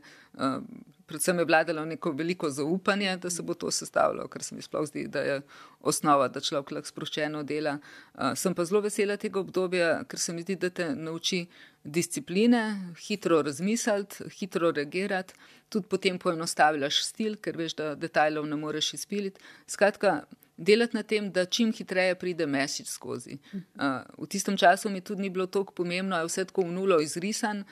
[1.04, 4.62] Uh, predvsem je vladalo neko veliko zaupanje, da se bo to sestavljalo, kar se mi
[4.62, 5.42] sploh zdi, da je
[5.80, 7.78] osnova, da človek lahko sproščeno dela.
[8.14, 11.46] Uh, sem pa zelo vesela tega obdobja, ker se mi zdi, da te nauči
[11.84, 15.36] discipline, hitro razmisliti, hitro reagirati,
[15.70, 19.42] tudi potem poenostavljaš stil, ker veš, da detajlov ne moreš izpiliti.
[19.68, 20.22] Skratka,
[20.58, 23.40] delati na tem, da čim hitreje pride mesič skozi.
[23.54, 26.78] Uh, v tistem času mi tudi ni bilo tako pomembno, da je vse tako v
[26.78, 27.66] nulo izrisan,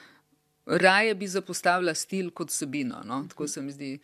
[0.65, 3.01] raje bi zapostavila stil kot sebino.
[3.05, 3.25] No?
[3.29, 3.99] Tako se mi zdi.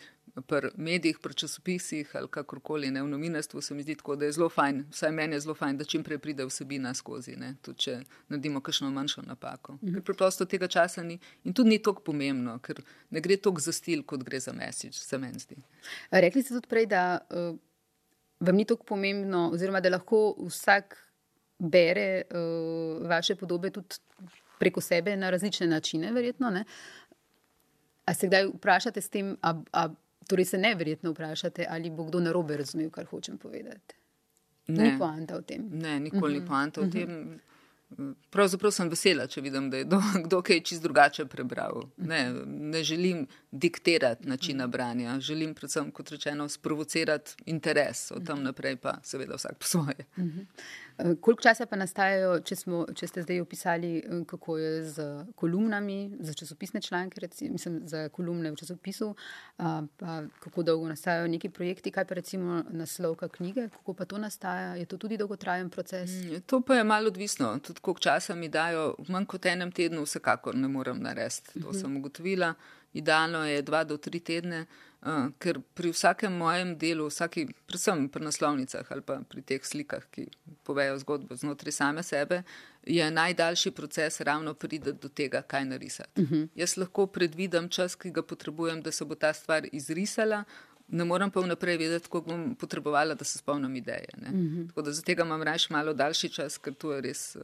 [0.46, 4.32] Pri medijih, pri časopisih ali kakorkoli, ne v novinarstvu, se mi zdi tako, da je
[4.32, 7.80] zelo fajn, vsaj meni je zelo fajn, da čim prej pride vsebina skozi, ne, tudi
[7.88, 7.96] če
[8.30, 9.80] naredimo kakšno manjšo napako.
[9.82, 13.74] Ker preprosto tega časa ni in tudi ni tako pomembno, ker ne gre toliko za
[13.74, 15.58] stil, kot gre za mesič, se meni zdi.
[16.12, 17.58] Rekli ste tudi prej, da uh,
[18.40, 21.00] vam ni tako pomembno, oziroma da lahko vsak
[21.58, 23.98] bere uh, vaše podobe tudi
[24.60, 26.50] preko sebe na različne načine, verjetno.
[26.50, 26.64] Ne?
[28.06, 29.88] A se kdaj vprašate s tem, a, a
[30.28, 33.96] torej se ne verjetno vprašate, ali bo kdo narobe razumel, kar hočem povedati?
[34.68, 35.70] Ne, ni poanta v tem.
[35.72, 36.48] Ne, nikoli ni uh -huh.
[36.48, 36.94] poanta v uh -huh.
[36.94, 37.40] tem.
[38.30, 41.84] Pravzaprav sem vesela, če vidim, da je do, kdo kaj čist drugače prebral.
[41.98, 48.76] Ne, ne želim diktirati načina branja, želim predvsem, kot rečeno, sprovocirati interes, od tam naprej
[48.76, 49.96] pa seveda vsak po svoje.
[50.18, 50.46] Uh -huh.
[50.98, 55.04] Eh, koliko časa pa nastajajo, če, smo, če ste zdaj opisali, eh, kako je z
[55.36, 59.16] kolumnami, za časopisne članke, recimo, mislim, za kolumne v časopisu,
[59.98, 64.76] pa kako dolgo nastajajo neki projekti, kaj pa recimo naslovka knjige, kako pa to nastaja,
[64.76, 66.10] je to tudi dolgotrajen proces?
[66.10, 69.72] Mm, to pa je malo odvisno, tudi koliko časa mi dajo, v manj kot enem
[69.72, 71.78] tednu vsekakor ne morem narediti, to uh mhm.
[71.78, 71.82] -huh.
[71.82, 72.54] sem ugotovila.
[72.98, 74.66] Idealno je dva do tri tedne,
[75.02, 80.08] uh, ker pri vsakem mojem delu, vsaki, predvsem pri naslovnicah ali pa pri teh slikah,
[80.12, 80.28] ki
[80.68, 82.42] povejo zgodbo znotraj same sebe,
[82.88, 86.22] je najdaljši proces ravno priti do tega, kaj narisati.
[86.22, 86.36] Uh mhm.
[86.36, 86.48] -huh.
[86.56, 90.44] Jaz lahko predvidam čas, ki ga potrebujem, da se bo ta stvar izrisala,
[90.88, 94.08] ne morem pa vnaprej vedeti, koliko bom potrebovala, da se spomnim ideje.
[94.18, 94.38] Uh mhm.
[94.38, 94.68] -huh.
[94.68, 97.42] Tako da za tega imam raje malo daljši čas, ker to je res uh,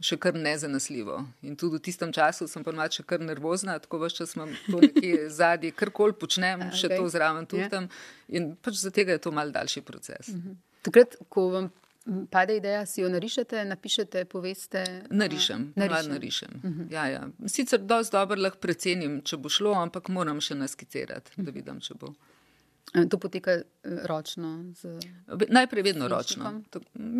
[0.00, 1.24] še kar nezanesljivo.
[1.42, 4.80] In tudi v tistem času sem pa malce kar nervozna, tako vse čas imam to
[4.80, 6.76] nekje zadnji, kar koli počnem, okay.
[6.76, 7.68] še to zraven tudi ja.
[7.68, 7.88] tam.
[8.28, 10.28] In pač za tega je to mal daljši proces.
[10.28, 10.50] Uh mhm.
[10.50, 10.56] -huh.
[10.82, 11.70] Takrat, ko vam
[12.30, 15.02] pade ideja, si jo narišete, napišete, poveste?
[15.10, 16.12] Narišem, narišem.
[16.12, 16.50] narišem.
[16.64, 16.92] Uh -huh.
[16.92, 17.28] ja, ja.
[17.46, 21.94] Sicer dosti dobro lahko precenim, če bo šlo, ampak moram še naskicirati, da vidim, če
[21.94, 22.14] bo.
[22.94, 23.62] Eh, to poteka eh,
[24.06, 24.64] ročno?
[24.74, 25.00] Z...
[25.48, 26.60] Najprej vedno ročno.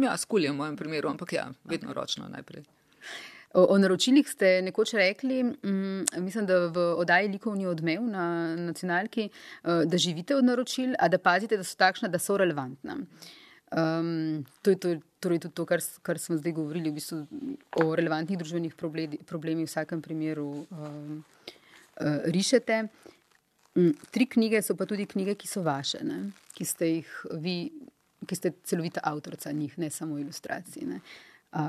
[0.02, 1.94] Ja, skulje v mojem primeru, ampak ja, vedno okay.
[1.94, 2.62] ročno najprej.
[3.54, 9.28] O, o naročilih ste nekoč rekli, mm, mislim, da v oddaji Likovni odmev na nacionalki,
[9.30, 12.96] uh, da živite od naročil, a da pazite, da so takšna, da so relevantna.
[13.74, 17.20] Um, to je to, torej tudi to, kar, kar smo zdaj govorili, v bistvu
[17.82, 21.22] o relevantnih družbenih problemih v vsakem primeru um,
[21.98, 22.82] uh, rišete.
[22.82, 23.13] Mm,
[24.10, 26.30] tri knjige so pa tudi knjige, ki so vaše, ne?
[26.54, 27.56] ki ste jih vi,
[28.26, 30.86] ki ste celovita avtorica njih, ne samo ilustracij.
[30.86, 31.00] Ne?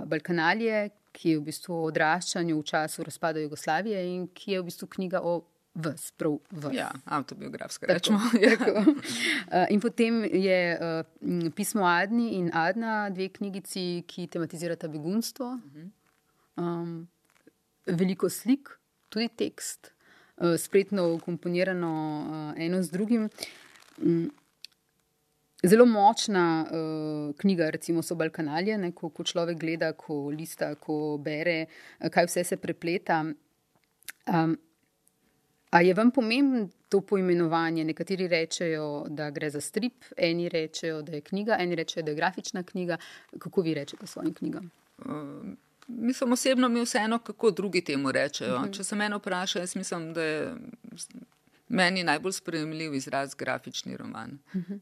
[0.06, 4.68] Balkanalije, ki je v bistvu o odraščanju v času razpada Jugoslavije in ki je v
[4.70, 5.40] bistvu knjiga o
[5.76, 6.76] vas, prav vas.
[6.76, 8.20] Ja, autobiografska, rečemo.
[8.32, 8.96] Tako.
[9.74, 10.60] in potem je
[11.56, 15.58] pismo Adni in Adna, dve knjigici, ki tematizirata begunstvo.
[16.56, 17.08] Um,
[17.86, 18.70] veliko slik,
[19.10, 19.95] tudi tekst.
[20.38, 23.30] Eh, spretno komponirano uh, eno z drugim.
[23.98, 24.32] Um,
[25.64, 31.18] zelo močna uh, knjiga, recimo, so Balkanalije, ne, ko, ko človek gleda, ko lista, ko
[31.24, 31.66] bere,
[32.12, 33.24] kaj vse se prepleta.
[34.28, 34.58] Um,
[35.76, 37.84] A je vam pomembno to poimenovanje?
[37.84, 42.16] Nekateri rečejo, da gre za strip, eni rečejo, da je knjiga, eni rečejo, da je
[42.16, 42.98] grafična knjiga.
[43.40, 44.70] Kako vi rečete svojim knjigam?
[44.98, 45.12] Uh,
[45.88, 48.56] mislim, osebno mi je vseeno, kako drugi temu rečejo.
[48.56, 48.70] Uh mhm.
[48.70, 48.78] -huh.
[48.78, 50.56] Če se mene vpraša, jaz mislim, da je
[51.68, 54.38] Meni je najbolj sprejemljiv izraz grafični roman.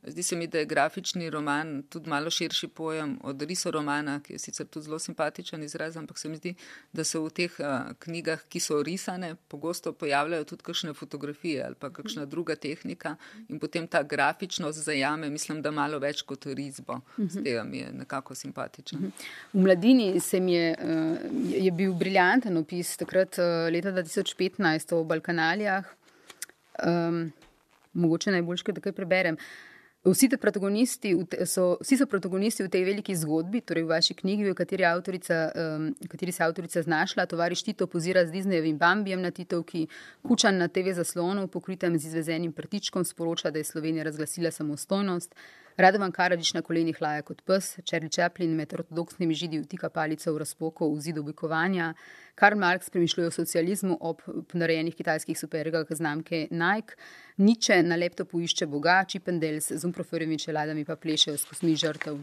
[0.08, 4.40] Zdi se mi, da je grafični roman tudi malo širši pojem od risoromana, ki je
[4.40, 6.56] sicer tudi zelo simpatičen izraz, ampak se mi zdi,
[6.94, 11.76] da se v teh uh, knjigah, ki so risane, pogosto pojavljajo tudi kakšne fotografije ali
[11.80, 13.16] pa kakšna druga tehnika
[13.48, 17.00] in potem ta grafičnost zajame, mislim, da malo več kot risbo.
[17.18, 19.12] Z tega mi je nekako simpatičen.
[19.54, 25.04] V mladini se mi je, uh, je bil briljanten opis takrat uh, leta 2015 o
[25.04, 26.03] Balkanalijah.
[26.82, 27.32] Um,
[27.94, 29.38] mogoče najboljše, da kaj preberem.
[30.04, 30.28] Vsi,
[31.46, 35.86] so, vsi so protagonisti v tej veliki zgodbi, torej v vaši knjigi, v kateri, um,
[36.12, 37.26] kateri se avtorica znašla.
[37.26, 39.88] Tovariš Tito pozira z Disneyjevim Bambijem na Titovki,
[40.28, 45.36] kučan na TV zaslonu, pokritem z izvezenim prtičkom, sporoča, da je Slovenija razglasila samostojnost.
[45.78, 50.42] Radovan Karadžič na kolenih laja kot pes, Charlie Chaplin med ortodoksnimi židi vtika palico v
[50.44, 51.94] razpoko v zidu oblikovanja,
[52.36, 54.22] Karl Marx premišljuje o socializmu ob
[54.54, 56.98] narejenih kitajskih supergah znamke Nike,
[57.38, 62.22] Niče na laptopu išče Boga, Čipendels z umproferjevimi čeladami pa plešejo s kosmi žrtev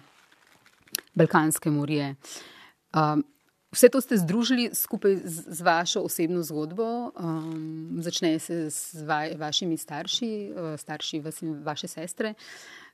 [1.15, 2.15] Balkanske morje.
[2.95, 3.25] Um,
[3.71, 7.13] Vse to ste združili skupaj z, z vašo osebno zgodbo.
[7.15, 12.35] Um, začne se z va, vašimi starši, uh, starši vas in vaše sestre.
[12.35, 12.90] Uh,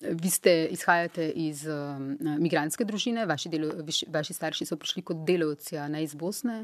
[0.00, 1.98] vi ste izhajate iz uh,
[2.38, 6.60] migranske družine, vaši, delo, viš, vaši starši so prišli kot delovci, ne iz Bosne,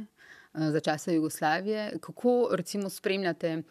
[0.54, 1.98] uh, za časa Jugoslavije.
[2.00, 3.62] Kako recimo spremljate,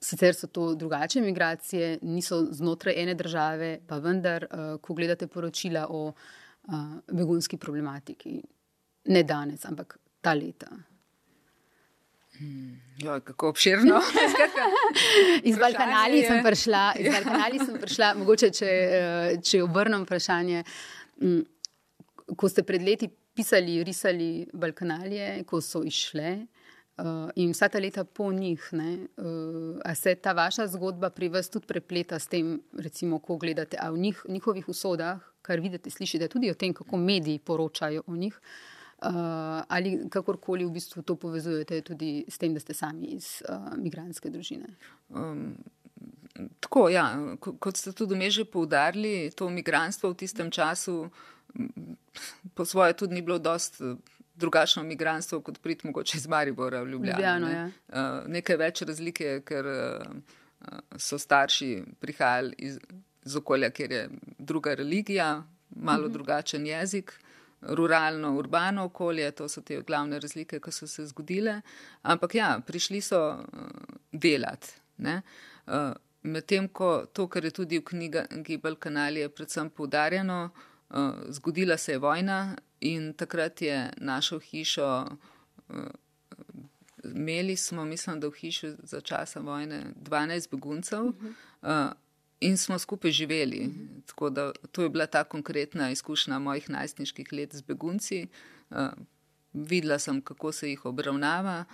[0.00, 5.86] sicer so to drugačne migracije, niso znotraj ene države, pa vendar, uh, ko gledate poročila
[5.90, 6.74] o uh,
[7.12, 8.40] begunski problematiki,
[9.04, 10.74] ne danes, ampak ta leta.
[12.38, 12.80] Hmm.
[12.98, 14.00] Jo, kako obširno.
[15.50, 20.62] iz Balkanali sem prišla, iz Balkanali sem prišla, mogoče če, eh, če obrnem vprašanje.
[21.22, 21.42] Mm,
[22.38, 28.04] ko ste pred leti pisali, risali Balkanalije, ko so išle uh, in vsa ta leta
[28.04, 32.56] po njih, ne, uh, a se ta vaša zgodba pri vas tudi prepleta s tem,
[32.78, 37.38] recimo, ko gledate o njih, njihovih usodah, kar vidite, slišite tudi o tem, kako mediji
[37.38, 38.34] poročajo o njih.
[38.34, 38.67] Uh,
[38.98, 43.76] Uh, ali kakorkoli v bistvu to povezujete tudi s tem, da ste sami iz uh,
[43.78, 44.74] migranske družine?
[45.14, 45.54] Um,
[46.60, 47.14] tako, ja.
[47.38, 51.06] Kot ste tudi mi že poudarili, to migranstvo v tistem času
[52.54, 53.94] po svoje tudi ni bilo dost eh,
[54.34, 57.18] drugačno migranstvo, kot prid mogoče iz Maribora v Ljubljano.
[57.18, 57.54] Ljubljano ne?
[57.54, 57.70] ja.
[57.88, 62.78] uh, nekaj več razlike, ker uh, so starši prihajali iz,
[63.26, 64.04] iz okolja, kjer je
[64.38, 66.08] druga religija, malo mhm.
[66.08, 66.12] -huh.
[66.12, 67.12] drugačen jezik
[67.60, 71.60] ruralno, urbano okolje, to so te glavne razlike, ki so se zgodile.
[72.02, 73.70] Ampak ja, prišli so uh,
[74.12, 74.74] delati.
[74.98, 75.92] Uh,
[76.22, 80.50] Medtem ko to, kar je tudi v knjigi Balkanali, je predvsem poudarjeno,
[80.90, 80.96] uh,
[81.28, 85.06] zgodila se je vojna in takrat je našo hišo.
[85.68, 85.76] Uh,
[87.04, 91.04] Imeli smo, mislim, da v hiši za časa vojne 12 beguncev.
[91.04, 91.14] Uh
[91.62, 91.92] -huh.
[92.40, 93.70] In smo skupaj živeli.
[94.06, 98.26] Tako da to je bila ta konkretna izkušnja mojih najstniških let z begunci.
[98.70, 98.76] Uh,
[99.52, 101.64] videla sem, kako se jih obravnava.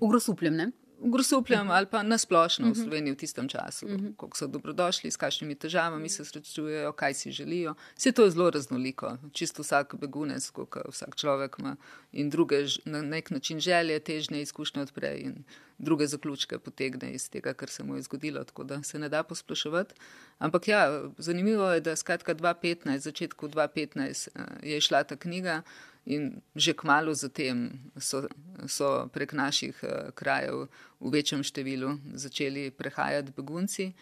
[0.00, 0.70] Ugrosupljem, ne?
[1.02, 1.76] Grosupljem uh -huh.
[1.76, 2.74] ali pa nasplošno uh -huh.
[2.74, 2.84] v mhm.
[2.84, 4.06] Sloveniji v tistem času, uh mhm.
[4.06, 4.16] -huh.
[4.16, 7.74] kako so dobrodošli, s kakšnimi težavami se srečujejo, kaj si želijo.
[7.96, 9.16] Vse to je zelo raznoliko.
[9.32, 10.52] Čisto vsak begunec,
[10.88, 11.76] vsak človek ima
[12.12, 15.44] in druge na nek način želje, težnje, izkušnje odpre in
[15.78, 18.44] druge zaključke potegne iz tega, kar se mu je zgodilo.
[18.44, 19.94] Tako da se ne da posploševati.
[20.38, 25.62] Ampak ja, zanimivo je, da skratka 2015, začetku 2015 eh, je išla ta knjiga.
[26.04, 28.24] In že kmalo zatem so,
[28.66, 30.68] so prek naših uh, krajev
[31.00, 33.92] v večjem številu začeli prehajati begunci.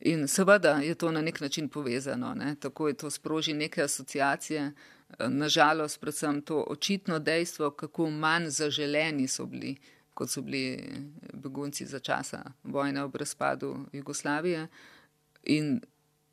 [0.00, 2.54] In seveda je to na nek način povezano, ne?
[2.60, 4.72] tako je to sproži neke asociacije.
[5.18, 9.76] Eh, Nažalost, predvsem to očitno dejstvo, kako manj zaželeni so bili,
[10.14, 10.94] kot so bili
[11.32, 14.68] begunci za časa vojne ob razpadu Jugoslavije.
[15.42, 15.80] In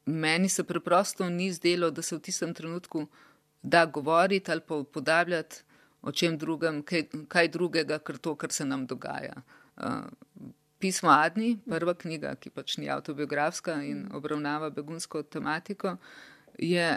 [0.05, 3.07] meni se preprosto ni zdelo, da se v tistem trenutku
[3.65, 5.63] da govoriti ali pa podavljati
[6.01, 9.41] o čem drugem, kaj, kaj drugega, kar to, kar se nam dogaja.
[9.77, 10.05] Uh,
[10.79, 15.95] pismo Adni, prva knjiga, ki pač ni autobiografska in obravnava begunsko tematiko,
[16.61, 16.91] je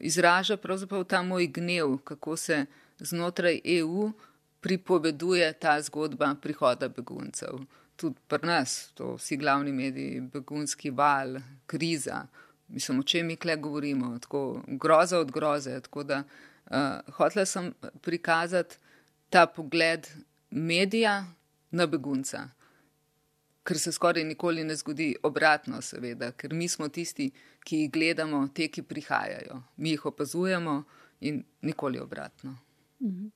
[0.00, 2.64] izraža pravzaprav ta moj gnev, kako se
[2.98, 4.10] znotraj EU
[4.60, 7.62] pripoveduje ta zgodba prihoda beguncev.
[7.96, 12.24] Tudi pri nas, to vsi glavni mediji, begunski val, kriza,
[12.72, 15.80] mislim, o čem mi kle govorimo, tako groza od groze.
[15.80, 16.22] Tako da
[16.70, 16.76] uh,
[17.14, 18.76] hotela sem prikazati
[19.30, 20.08] ta pogled
[20.50, 21.26] medija,
[21.70, 22.48] na begunca.
[23.62, 27.30] Ker se skoraj nikoli ne zgodi obratno, seveda, ker mi smo tisti,
[27.64, 29.60] ki jih gledamo, te, ki prihajajo.
[29.76, 30.82] Mi jih opazujemo
[31.20, 32.56] in nikoli obratno.
[33.02, 33.28] Mhm.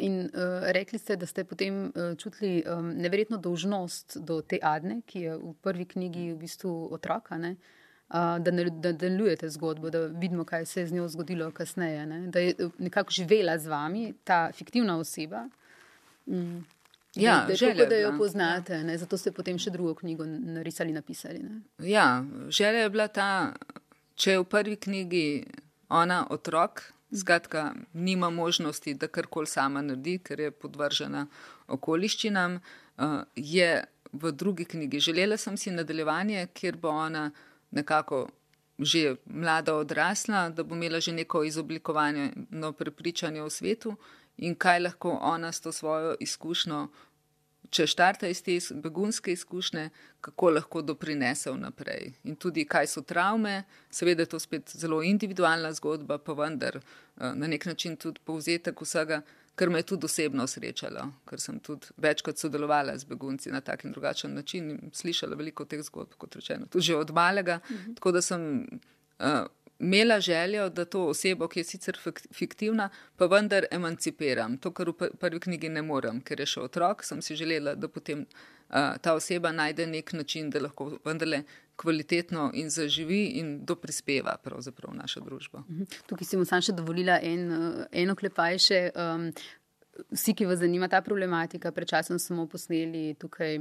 [0.00, 5.00] In uh, rekli ste, da ste potem uh, čutili um, neverjetno dolžnost do te Adne,
[5.06, 7.50] ki je v prvi knjigi v bistvu otroka, ne?
[7.50, 7.77] uh,
[8.08, 12.06] da, ne, da delujete zgodbo, da vidimo, kaj se je z njo zgodilo kasneje.
[12.06, 12.20] Ne?
[12.26, 15.48] Da je nekako živela z vami ta fiktivna oseba.
[16.26, 16.64] Mm.
[17.14, 18.98] Ja, da, da, da jo poznate, ja.
[18.98, 21.40] zato ste potem še drugo knjigo narisali, napisali.
[21.42, 21.60] Ne?
[21.78, 23.54] Ja, želja je bila ta,
[24.14, 25.24] če je v prvi knjigi
[25.88, 31.22] ona otrok, Skratka, nima možnosti, da karkoli sama naredi, ker je podvržena
[31.72, 32.58] okoliščinam.
[32.98, 37.30] Uh, je v drugi knjigi želela sem si nadaljevanje, kjer bo ona
[37.70, 38.28] nekako
[38.78, 43.96] že mlada odrasla, da bo imela že neko izoblikovanje, no prepričanje o svetu
[44.36, 46.88] in kaj lahko ona s to svojo izkušnjo
[47.70, 49.88] če štarta iz te begunske izkušnje,
[50.24, 52.12] kako lahko doprinese vnaprej.
[52.28, 57.32] In tudi, kaj so travme, seveda je to spet zelo individualna zgodba, pa vendar eh,
[57.34, 59.20] na nek način tudi povzetek vsega,
[59.58, 63.84] kar me je tudi osebno srečalo, ker sem tudi večkrat sodelovala z begunci na tak
[63.84, 67.60] in drugačen način in slišala veliko teh zgodb, kot rečeno, tudi od malega.
[67.70, 67.98] Mhm.
[67.98, 68.46] Tako da sem.
[69.18, 71.98] Uh, imela željo, da to osebo, ki je sicer
[72.34, 74.58] fiktivna, pa vendar emancipiram.
[74.58, 77.88] To, kar v prvi knjigi ne morem, ker je še otrok, sem si želela, da
[77.88, 81.44] potem uh, ta oseba najde nek način, da lahko vendarle
[81.78, 85.62] kvalitetno in zaživi in doprispeva v našo družbo.
[85.68, 85.84] Mhm.
[86.06, 88.82] Tukaj si mu sam še dovolila en, eno klepaj še.
[88.96, 89.30] Um,
[90.14, 93.58] vsi, ki vas zanima ta problematika, pred časom smo posneli tukaj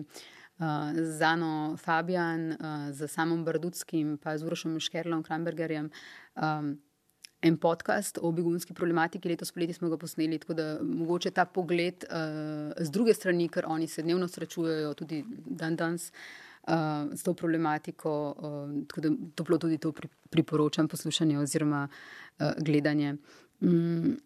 [0.93, 5.91] z Ano Fabijan, uh, z Samom Bardutskim, pa z Urošom Škerlom Krambergerjem.
[6.35, 6.77] Um,
[7.41, 12.05] En podcast o begunski problematiki, letos poleti smo ga posneli, tako da mogoče ta pogled
[12.09, 17.35] uh, z druge strani, ker oni se dnevno srečujejo, tudi dan danes uh, s to
[17.37, 19.93] problematiko, uh, tako da toplo tudi to
[20.29, 23.17] priporočam poslušanje oziroma uh, gledanje.
[23.61, 24.17] Um,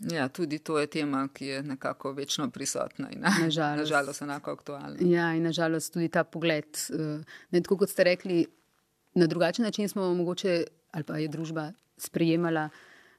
[0.00, 4.96] Ja, tudi to je tema, ki je nekako večno prisotna in nažalost, nažalost enako aktualna.
[5.00, 6.64] Ja, in nažalost tudi ta pogled.
[6.90, 8.46] Eh, ne, tako kot ste rekli,
[9.14, 12.68] na drugačen način smo mogoče, ali pa je družba sprejemala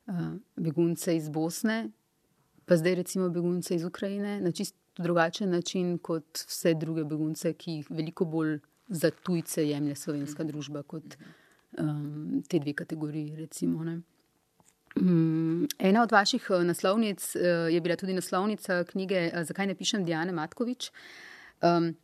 [0.08, 0.16] uh,
[0.56, 1.90] begunce iz Bosne,
[2.66, 7.72] pa zdaj recimo begunce iz Ukrajine na čisto drugačen način kot vse druge begunce, ki
[7.72, 11.16] jih veliko bolj za tujce jemlje slovenska družba kot
[11.78, 13.36] um, te dve kategoriji.
[13.36, 14.04] Recimo, Mm,
[15.80, 17.40] ena od vaših eh, naslovnic eh,
[17.72, 20.92] je bila tudi naslovnica knjige eh, Zakaj ne pišem Diane Matkovič.
[21.62, 21.96] Um,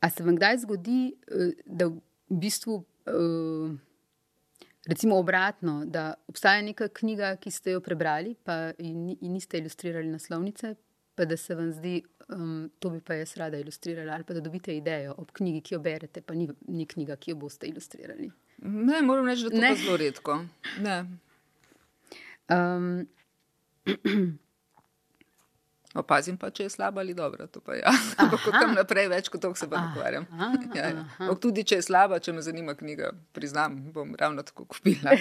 [0.00, 1.14] a se vam kdaj zgodi,
[1.66, 2.80] da v bistvu,
[4.86, 10.10] recimo obratno, da obstaja neka knjiga, ki ste jo prebrali, pa in, in niste ilustrirali
[10.10, 10.74] naslovnice,
[11.14, 12.00] pa da se vam zdi,
[12.34, 15.74] um, to bi pa jaz rada ilustrirala, ali pa da dobite idejo ob knjigi, ki
[15.74, 18.30] jo berete, pa ni, ni knjiga, ki jo boste ilustrirali?
[18.62, 20.40] Ne, moram reči, da to je zelo redko.
[20.82, 21.04] Ne.
[22.52, 23.06] Um,
[25.92, 27.46] Opazim pa, če je slaba ali dobra.
[27.52, 27.74] To pa.
[27.76, 27.92] Ja.
[28.22, 30.26] Ampak tam naprej več kot to se pa ukvarjam.
[30.72, 31.34] Ja, ja.
[31.40, 35.12] Tudi če je slaba, če me zanima knjiga, priznam, bom ravno tako kupila.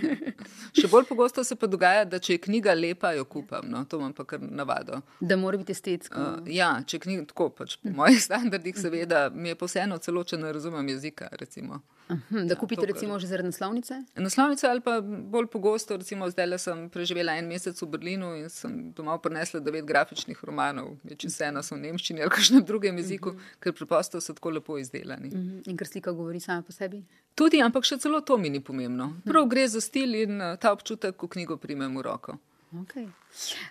[0.78, 3.66] Še bolj pogosto se pa dogaja, da če je knjiga lepa, jo kupam.
[3.72, 3.82] No?
[3.90, 5.00] To imam pa kar navado.
[5.18, 6.22] Da mora biti estetska.
[6.22, 10.22] Uh, ja, če knjiga tako, pač po mojih standardih, seveda, mi je pa vseeno celo,
[10.22, 11.32] če ne razumem jezika.
[11.40, 11.82] Recimo.
[12.30, 13.94] Da ja, kupite, ja, recimo, že zaradi naslovnice?
[14.14, 18.50] Naslovnice ali pa bolj pogosto, recimo, zdaj le sem preživela en mesec v Berlinu in
[18.50, 22.98] sem domov prinesla devet grafičnih romanov, če se ena so v nemščini ali kakšnem drugem
[23.02, 23.42] jeziku, uh mhm.
[23.42, 23.60] -huh.
[23.60, 25.28] ker preprosto so tako lepo izdelani.
[25.28, 25.58] Uh mhm.
[25.58, 25.70] -huh.
[25.70, 27.04] In ker slika govori sama po sebi?
[27.34, 29.12] Tudi, ampak še celo to mi ni pomembno.
[29.24, 32.38] Prav gre za stil in eh, ta občutek, ko knjigo primem v roko.
[32.74, 33.06] Okay.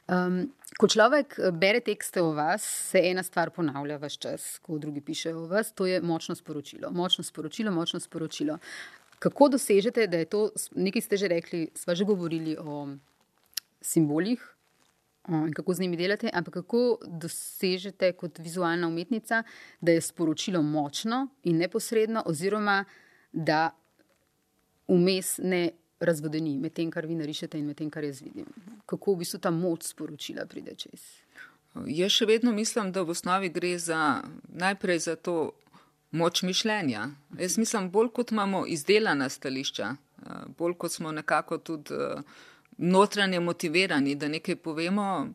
[0.07, 0.45] Um,
[0.79, 5.03] ko človek eh, bere tekste o vas, se ena stvar ponavlja vse čas, ko drugi
[5.03, 6.91] pišejo o vas, to je močno sporočilo.
[6.95, 8.57] Močno sporočilo, močno sporočilo.
[9.19, 12.87] Kako dosežete, da je to, nekaj ste že rekli, sva že govorili o
[13.81, 14.41] simbolih
[15.29, 19.43] in kako z njimi delate, ampak kako dosežete kot vizualna umetnica,
[19.81, 22.83] da je sporočilo močno in neposredno, oziroma
[23.31, 23.71] da
[24.87, 28.47] vmes ne razvodeni med tem, kar vi narišete in med tem, kar jaz vidim.
[28.85, 31.03] Kako v bistvu ta moč sporočila pride čez?
[31.87, 35.51] Jaz še vedno mislim, da v osnovi gre za najprej za to
[36.15, 37.09] moč mišljenja.
[37.39, 42.21] Jaz mislim, bolj kot imamo izdelana stališča, eh, bolj kot smo nekako tudi eh,
[42.77, 45.27] notranje motivirani, da nekaj povemo,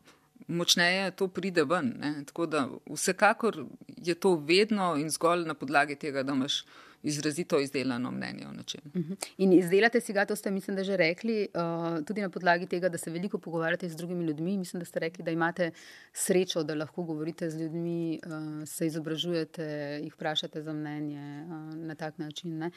[0.47, 1.93] močneje to pride ven.
[1.99, 2.23] Ne?
[2.25, 3.65] Tako da vsekakor
[3.97, 6.65] je to vedno in zgolj na podlagi tega, da imaš
[7.03, 8.81] izrazito izdelano mnenje o nečem.
[8.95, 9.13] Mhm.
[9.37, 12.89] In izdelate si ga, to ste, mislim, da že rekli, uh, tudi na podlagi tega,
[12.89, 14.57] da se veliko pogovarjate z drugimi ljudmi.
[14.57, 15.71] Mislim, da ste rekli, da imate
[16.13, 19.65] srečo, da lahko govorite z ljudmi, uh, se izobražujete,
[20.03, 22.63] jih vprašate za mnenje uh, na tak način.
[22.63, 22.71] Uh,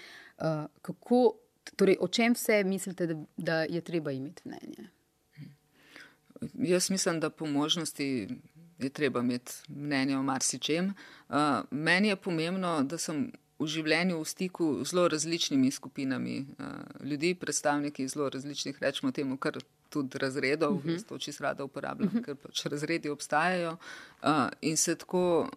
[0.82, 1.36] kako,
[1.76, 4.90] torej, o čem vse mislite, da, da je treba imeti mnenje?
[6.54, 8.28] Jaz mislim, da po možnosti
[8.78, 10.94] je treba imeti mnenje o marsičem.
[11.28, 11.34] Uh,
[11.70, 13.32] meni je pomembno, da sem
[13.64, 19.36] v življenju v stiku z zelo različnimi skupinami uh, ljudi, predstavniki zelo različnih, rečemo temu,
[19.36, 19.58] kar
[19.90, 21.02] tudi razredov, uh -huh.
[21.08, 22.24] to čisto rada uporabljam, uh -huh.
[22.24, 23.76] ker pač razredi obstajajo
[24.22, 25.50] uh, in se tako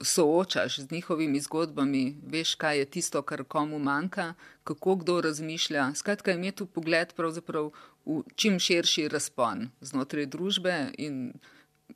[0.00, 4.34] soočaš z njihovimi zgodbami, veš, kaj je tisto, kar komu manjka,
[4.64, 5.94] kako kdo razmišlja.
[5.94, 7.70] Skratka, imeti pogled pravzaprav
[8.06, 11.32] v čim širši razpon znotraj družbe in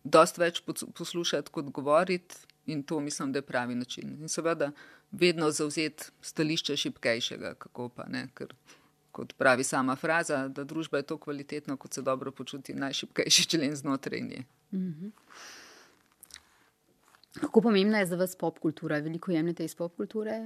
[0.05, 0.63] dost več
[0.95, 2.35] poslušati kot govoriti
[2.67, 4.17] in to mislim, da je pravi način.
[4.21, 4.71] In seveda
[5.21, 8.55] vedno zauzeti stališče šipkejšega, kako pa ne, ker
[9.15, 13.77] kot pravi sama fraza, da družba je to kvalitetna, kot se dobro počuti najšipkejši člen
[13.77, 14.45] znotraj nje.
[14.73, 15.09] Mhm.
[17.41, 18.99] Kako pomembna je za vas pop kultura?
[19.03, 20.37] Veliko jemljete iz pop kulture,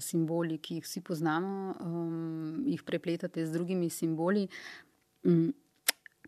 [0.00, 4.48] simboli, ki jih vsi poznamo, um, jih prepletate z drugimi simboli.
[5.24, 5.52] Um,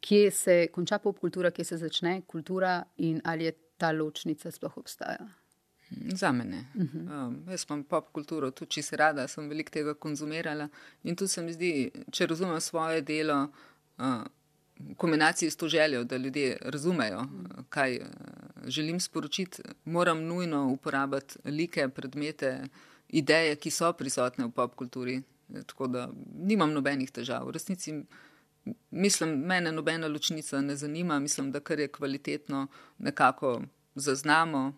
[0.00, 4.78] kje se konča pop kultura, kje se začne kultura in ali je ta ločnica sploh
[4.78, 5.26] obstaja?
[5.90, 6.66] Za mene.
[6.74, 7.26] Uh -huh.
[7.26, 10.68] um, jaz imam pop kulturo, tudi če se rada, sem veliko tega konzumirala.
[11.02, 13.48] In tu se mi zdi, če razumem svoje delo,
[13.98, 14.04] uh,
[14.78, 17.26] v kombinaciji s to željo, da ljudje razumejo,
[17.68, 18.06] kaj uh,
[18.66, 22.68] želim sporočiti, moram nujno uporabljati like, predmete,
[23.08, 25.22] ideje, ki so prisotne v pop kulturi.
[25.66, 27.46] Tako da nimam nobenih težav.
[27.46, 27.94] V resnici
[28.90, 32.66] mislim, mene nobena ločnica ne zanima, mislim, da kar je kvalitetno,
[32.98, 33.62] nekako
[33.94, 34.72] zaznamo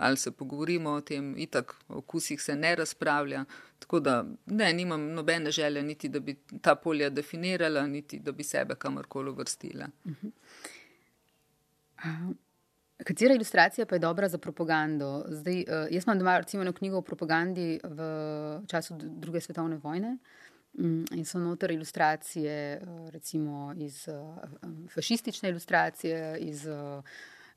[0.00, 3.44] ali se pogovorimo o tem, itak o okusih se ne razpravlja.
[3.78, 8.44] Tako da ne, nimam nobene želje, niti da bi ta polja definirala, niti da bi
[8.44, 9.88] sebe kamorkoli vrstila.
[10.04, 10.30] Uh -huh.
[12.04, 12.36] uh,
[13.04, 15.24] katera ilustracija pa je dobra za propagando?
[15.28, 18.00] Zdaj, uh, jaz imam doma recimo eno knjigo o propagandi v
[18.66, 20.18] času druge svetovne vojne.
[20.78, 22.80] Mm, in so noter ilustracije,
[23.10, 24.38] recimo iz uh,
[24.94, 27.04] fašistične ilustracije, iz uh,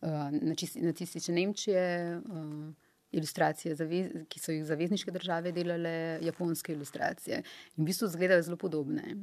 [0.03, 2.73] nacistične Nemčije, uh,
[3.13, 3.75] ilustracije,
[4.29, 7.43] ki so jih zavezniške države delale, japonske ilustracije.
[7.77, 9.15] In v bistvu izgledajo zelo podobne.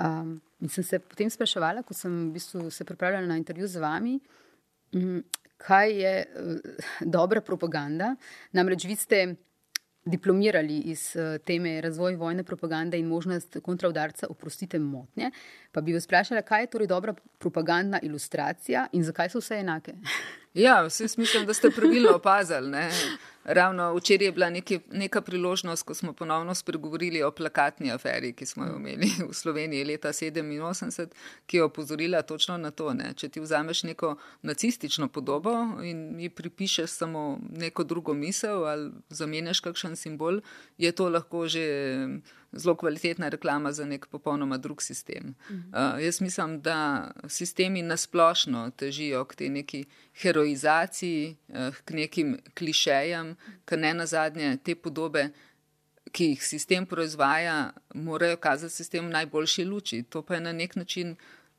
[0.00, 3.82] Um, in sem se potem spraševala, ko sem v bistvu se pripravljala na intervju z
[3.82, 4.16] vami,
[4.96, 5.20] um,
[5.60, 8.14] kaj je uh, dobra propaganda.
[8.56, 9.20] Namreč vi ste
[10.04, 15.30] diplomirali iz uh, teme razvoj vojne propagande in možnost kontraudarca, oprostite motnje.
[15.72, 19.94] Pa bi vas vprašala, kaj je torej dobra propagandna ilustracija in zakaj so vse enake?
[20.54, 22.78] ja, vse mislim, da ste pravilno opazili.
[23.44, 28.46] Ravno včeraj je bila neki, neka priložnost, ko smo ponovno spregovorili o plakatni aferi, ki
[28.46, 31.06] smo jo imeli v Sloveniji leta 87,
[31.46, 32.92] ki je opozorila točno na to.
[32.94, 33.14] Ne.
[33.16, 39.60] Če ti vzameš neko nacistično podobo in ji pripišeš samo neko drugo misel ali zamenjaš
[39.60, 40.40] kakšen simbol,
[40.78, 41.64] je to lahko že
[42.52, 45.34] zelo kvalitetna reklama za nek popolnoma drug sistem.
[45.50, 49.84] Uh, jaz mislim, da sistemi nasplošno težijo k tej neki
[50.22, 55.28] heroizaciji, uh, k nekim klišejem, ker ne na zadnje te podobe,
[56.12, 60.02] ki jih sistem proizvaja, morajo kazati sistem v najboljši luči.
[60.02, 61.16] To pa je na nek način.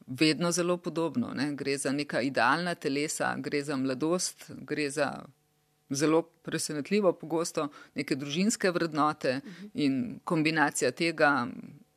[0.08, 1.30] Vedno zelo podobno.
[1.34, 1.54] Ne?
[1.56, 5.24] Gre za neka idealna telesa, gre za mladost, gre za
[5.92, 9.40] zelo presenetljivo, pogosto neke družinske vrednote
[9.74, 11.48] in kombinacija tega,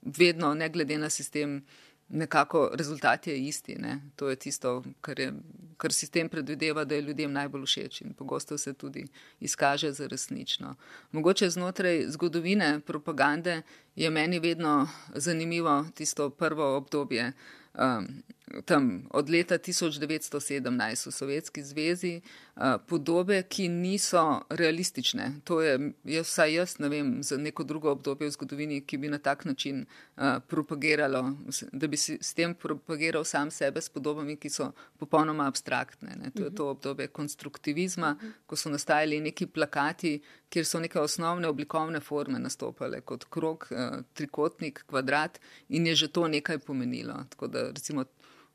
[0.03, 1.62] vedno, ne glede na sistem,
[2.09, 3.74] nekako rezultat je isti.
[3.74, 4.01] Ne.
[4.16, 5.32] To je tisto, kar, je,
[5.76, 9.07] kar sistem predvideva, da je ljudem najbolj všeč in pogosto se tudi
[9.40, 10.74] izkaže za resnično.
[11.12, 13.62] Mogoče znotraj zgodovine propagande
[13.97, 17.32] je meni vedno zanimivo tisto prvo obdobje
[17.74, 18.22] um,
[18.64, 22.20] tam od leta 1917 v Sovjetski zvezi
[22.57, 25.40] uh, podobe, ki niso realistične.
[25.45, 29.09] To je, jaz, vsaj jaz ne vem, za neko drugo obdobje v zgodovini, ki bi
[29.09, 29.86] na tak način
[30.16, 31.32] uh, propagiralo,
[31.72, 36.16] da bi si s tem propagiral sam sebe s podobami, ki so popolnoma abstraktne.
[36.20, 36.30] Ne.
[36.30, 38.16] To je to obdobje konstruktivizma,
[38.47, 44.05] ko so nastajali neki plakati, kjer so neke osnovne oblikovne forme nastopale kot krog, uh,
[44.12, 47.24] trikotnik, kvadrat in je že to nekaj pomenilo.
[47.30, 48.05] Tako da recimo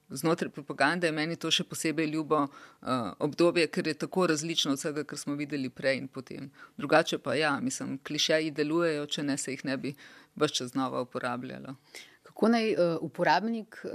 [0.10, 2.90] znotraj propagande je meni to še posebej ljubo uh,
[3.20, 6.52] obdobje, ker je tako različno od vsega, kar smo videli prej in potem.
[6.78, 9.96] Drugače pa ja, mislim, klišeji delujejo, če ne se jih ne bi
[10.36, 11.76] vse čas znova uporabljalo.
[12.24, 13.92] Kako naj uh, uporabnik uh,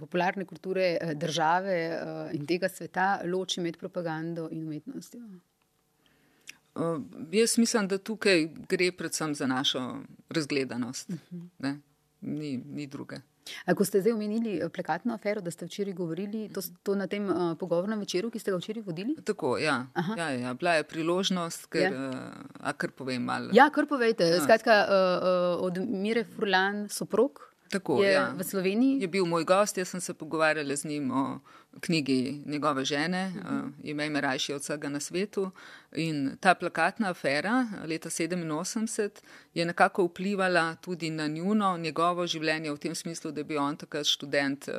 [0.00, 5.20] popularne kulture države uh, in tega sveta loči med propagando in umetnostjo?
[6.74, 7.02] Uh,
[7.32, 11.10] jaz mislim, da tukaj gre predvsem za našo razgledanost.
[11.10, 11.16] Uh
[11.60, 11.78] -huh.
[12.20, 13.20] ni, ni druge.
[13.76, 17.54] Ko ste zdaj omenili plakatno afero, da ste včeraj govorili, to, to na tem uh,
[17.58, 19.16] pogovornem večeru, ki ste ga včeraj vodili?
[19.24, 19.86] Tako, ja.
[20.16, 20.54] ja, ja.
[20.54, 22.08] Bila je priložnost, ker, ja.
[22.10, 23.54] uh, a kar povem malo.
[23.56, 24.26] Ja, kar povejte.
[24.28, 24.42] Ja.
[24.44, 27.50] Skratka, uh, uh, od Mire Furlan soprok.
[27.70, 28.32] Tako, je ja.
[28.34, 28.98] v Sloveniji.
[29.00, 31.38] Je bil moj gost, jaz sem se pogovarjala z njim o
[31.80, 33.64] knjigi njegove žene, uh -huh.
[33.64, 35.50] uh, ime Rajši od vsega na svetu.
[35.92, 39.10] In ta plakatna afera leta 87
[39.54, 43.76] je nekako vplivala tudi na njuno, njegovo življenje v tem smislu, da je bil on
[43.76, 44.74] takrat študent uh,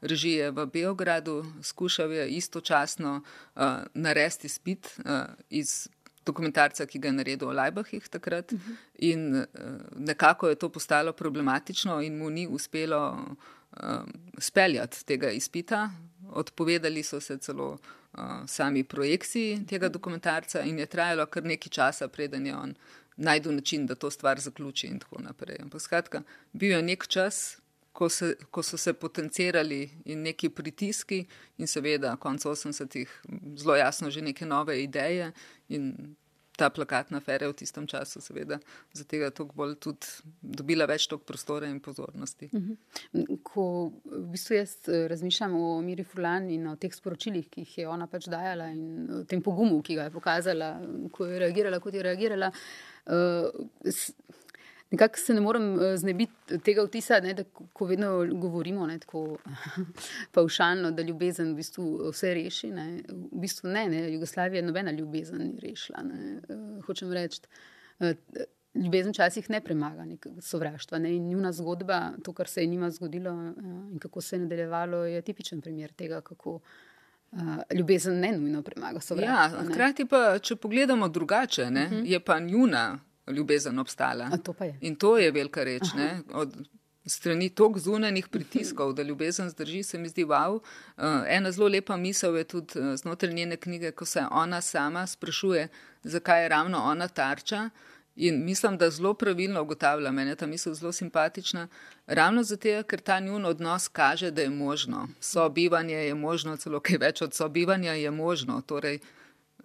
[0.00, 3.22] režije v Beogradu, skušal je istočasno
[3.54, 3.62] uh,
[3.94, 5.12] narediti spit uh,
[5.50, 5.88] iz
[6.26, 8.52] dokumentarca, ki ga je naredil o Lajbahih takrat.
[8.52, 8.76] Uh -huh.
[8.98, 9.44] In uh,
[9.96, 13.26] nekako je to postalo problematično, in mu ni uspelo
[13.82, 15.90] um, speljati tega izpita.
[16.34, 22.08] Odpovedali so se celo uh, sami projekciji tega dokumentarca, in je trajalo kar nekaj časa,
[22.08, 22.74] preden je on
[23.16, 25.58] najdel način, da to stvar zaključi, in tako naprej.
[25.62, 26.22] Ampak skratka,
[26.52, 27.58] bil je nek čas.
[27.94, 31.20] Ko, se, ko so se potencirali in neki pritiski,
[31.62, 33.12] in seveda, konec 80-ih,
[33.54, 35.28] zelo jasno, že neke nove ideje,
[35.68, 36.16] in
[36.56, 38.58] ta plakatna afera v tistem času, seveda,
[38.94, 40.06] za tega toliko bolj tudi
[40.40, 42.50] dobila več tog prostora in pozornosti.
[42.52, 43.34] Mhm.
[43.42, 43.66] Ko
[44.04, 47.88] v bistvu jaz eh, razmišljam o Miri Fulan in o teh sporočilih, ki jih je
[47.90, 48.84] ona pač dajala in
[49.20, 50.70] o tem pogumu, ki ga je pokazala,
[51.12, 52.52] ko je reagirala, kot je reagirala.
[53.04, 53.50] Uh,
[54.90, 59.38] Nekako se ne morem eh, znebiti tega vtisa, ne, da ko vedno govorimo ne, tako
[60.36, 62.70] paušalno, da ljubezen v bistvu vse reši.
[62.70, 62.86] Ne.
[63.08, 66.02] V bistvu ne, ne, Jugoslavija nobena ljubezen ni rešila.
[66.02, 66.40] Ne.
[66.86, 67.40] Hočem reči,
[68.74, 70.06] ljubezen včasih ne premaga
[70.40, 70.98] sovraštva.
[70.98, 71.16] Ne.
[71.16, 73.32] In njuna zgodba, to, kar se je njima zgodilo
[73.92, 76.60] in kako se je nadaljevalo, je tipičen primer tega, kako.
[77.34, 77.40] Uh,
[77.74, 79.58] ljubezen ne nujno premaga sovraštvo.
[79.58, 82.04] Ja, hkrati pa, če pogledamo drugače, ne, uh -huh.
[82.06, 84.30] je pa njuna ljubezen obstala.
[84.44, 85.82] To In to je velika reč.
[86.32, 86.56] Od
[87.06, 90.54] strani tok zunanih pritiskov, da ljubezen zdrži, se mi zdi wow.
[90.54, 95.06] Uh, ena zelo lepa misel je tudi uh, znotraj njene knjige, ko se ona sama
[95.06, 95.68] sprašuje,
[96.02, 97.70] zakaj je ravno ona tarča.
[98.16, 101.68] In mislim, da zelo pravilno ugotavlja, meni je ta misel zelo simpatična,
[102.06, 105.08] ravno zato, ker ta njun odnos kaže, da je možno.
[105.20, 108.60] Sobivanje je možno, celo kaj več od sobivanja je možno.
[108.60, 108.98] Torej,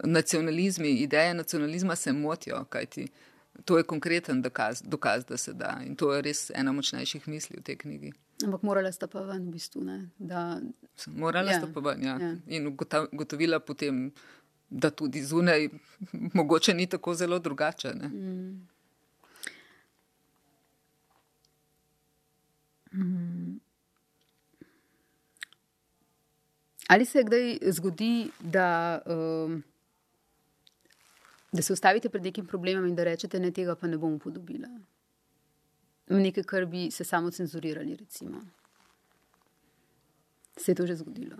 [0.04, 3.29] nacionalizmi, ideje nacionalizma se motijo, kajti uh,
[3.64, 5.80] to je konkreten dokaz, dokaz, da se da.
[5.86, 8.12] In to je res ena močnejših misli v tej knjigi.
[8.44, 9.84] Ampak morala sta pa ven, v bistvu.
[10.18, 10.60] Da...
[11.06, 11.58] Morala ja.
[11.60, 12.16] sta pa ven, ja.
[12.20, 12.34] ja.
[12.46, 14.10] In ugotovila potem,
[14.70, 15.68] da tudi zunaj
[16.38, 17.92] mogoče ni tako zelo drugače.
[17.94, 18.68] Mm.
[22.92, 23.60] Mm.
[26.88, 29.00] Ali se kdaj zgodi, da.
[29.06, 29.62] Um,
[31.52, 34.68] da se ustavite pred nekim problemom in da rečete, ne tega pa ne bom podobila.
[36.10, 38.40] Nekaj, kar bi se samo cenzurirali, recimo.
[40.56, 41.36] Se je to že zgodilo.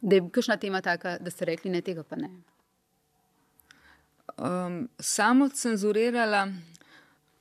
[0.00, 2.30] Da je kakšna tema taka, da ste rekli, ne tega pa ne.
[4.36, 6.48] Um, samo cenzurirala,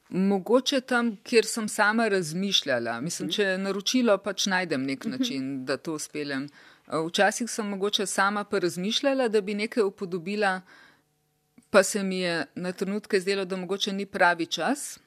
[0.10, 3.01] mogoče tam, kjer sem sama razmišljala.
[3.01, 5.16] Mislim, če naročilo, pač najdem nek mhm.
[5.18, 6.47] način, da to speljem.
[6.88, 10.62] Včasih sem mogoče sama pa razmišljala, da bi nekaj upodobila
[11.78, 14.99] pa se mi je na trenutke zdelo, da mogoče ni pravi čas.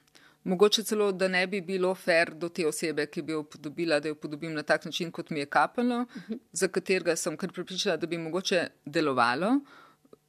[0.44, 4.08] Mogoče celo, da ne bi bilo fair do te osebe, ki bi jo podobila, da
[4.08, 6.04] jo podobim na tak način, kot mi je kapalo,
[6.52, 9.50] za katerega sem kar pripričala, da bi mogoče delovalo.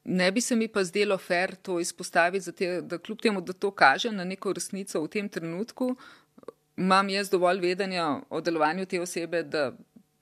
[0.03, 3.71] Ne bi se mi pa zdelo fair to izpostaviti, te, da kljub temu, da to
[3.71, 5.95] kaže na neko resnico v tem trenutku,
[6.77, 9.71] imam jaz dovolj vedenja o delovanju te osebe, da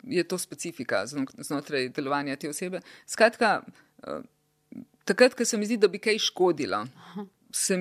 [0.03, 1.05] je to specifika
[1.38, 2.82] znotraj delovanja te osebe.
[3.05, 3.61] Skratka,
[5.10, 6.86] takrat, ko se mi zdi, da bi kaj škodilo.
[7.51, 7.76] Se,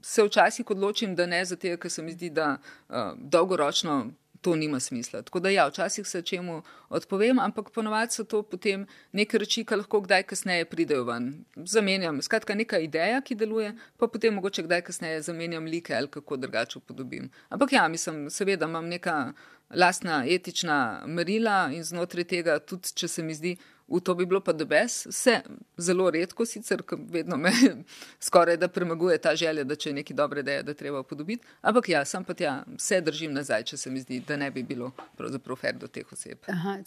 [0.00, 3.98] se včasih odločim, da ne, zato ker se mi zdi, da uh, dolgoročno
[4.46, 5.22] to nima smisla.
[5.22, 9.80] Tako da, ja, včasih se čemu odpovem, ampak ponovadi so to potem neke reči, ki
[9.80, 11.32] lahko kdaj kasneje pridejo ven.
[11.56, 16.36] Zamenjam, skratka, neka ideja, ki deluje, pa potem mogoče kdaj kasneje zamenjam like ali kako
[16.36, 17.30] drugače podobim.
[17.48, 19.32] Ampak ja, mislim, seveda imam neka
[19.70, 23.56] lastna etična merila in znotraj tega, tudi če se mi zdi,
[23.88, 25.40] v to bi bilo pa dobes, vse
[25.78, 27.52] zelo redko, sicer vedno me
[28.26, 31.46] skoraj da premaguje ta želja, da če je neki dobre ideje, da treba podobiti.
[31.60, 34.62] Ampak ja, sam pa tja vse držim nazaj, če se mi zdi, da ne bi
[34.62, 36.42] bilo pravzaprav fer do teh oseb.
[36.50, 36.78] Aha,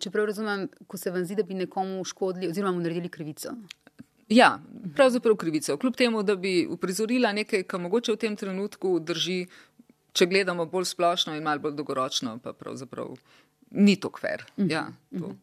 [0.00, 3.56] čeprav razumem, ko se vam zdi, da bi nekomu škodili oziroma mu naredili krivico.
[4.28, 4.60] Ja,
[4.94, 5.76] pravzaprav krivico.
[5.76, 9.46] Kljub temu, da bi uprizorila nekaj, kar mogoče v tem trenutku drži,
[10.12, 13.16] če gledamo bolj splošno in malo bolj dolgoročno, pa pravzaprav
[13.70, 14.44] ni to kver.
[14.56, 15.24] Ja, to.
[15.24, 15.38] Uh -huh.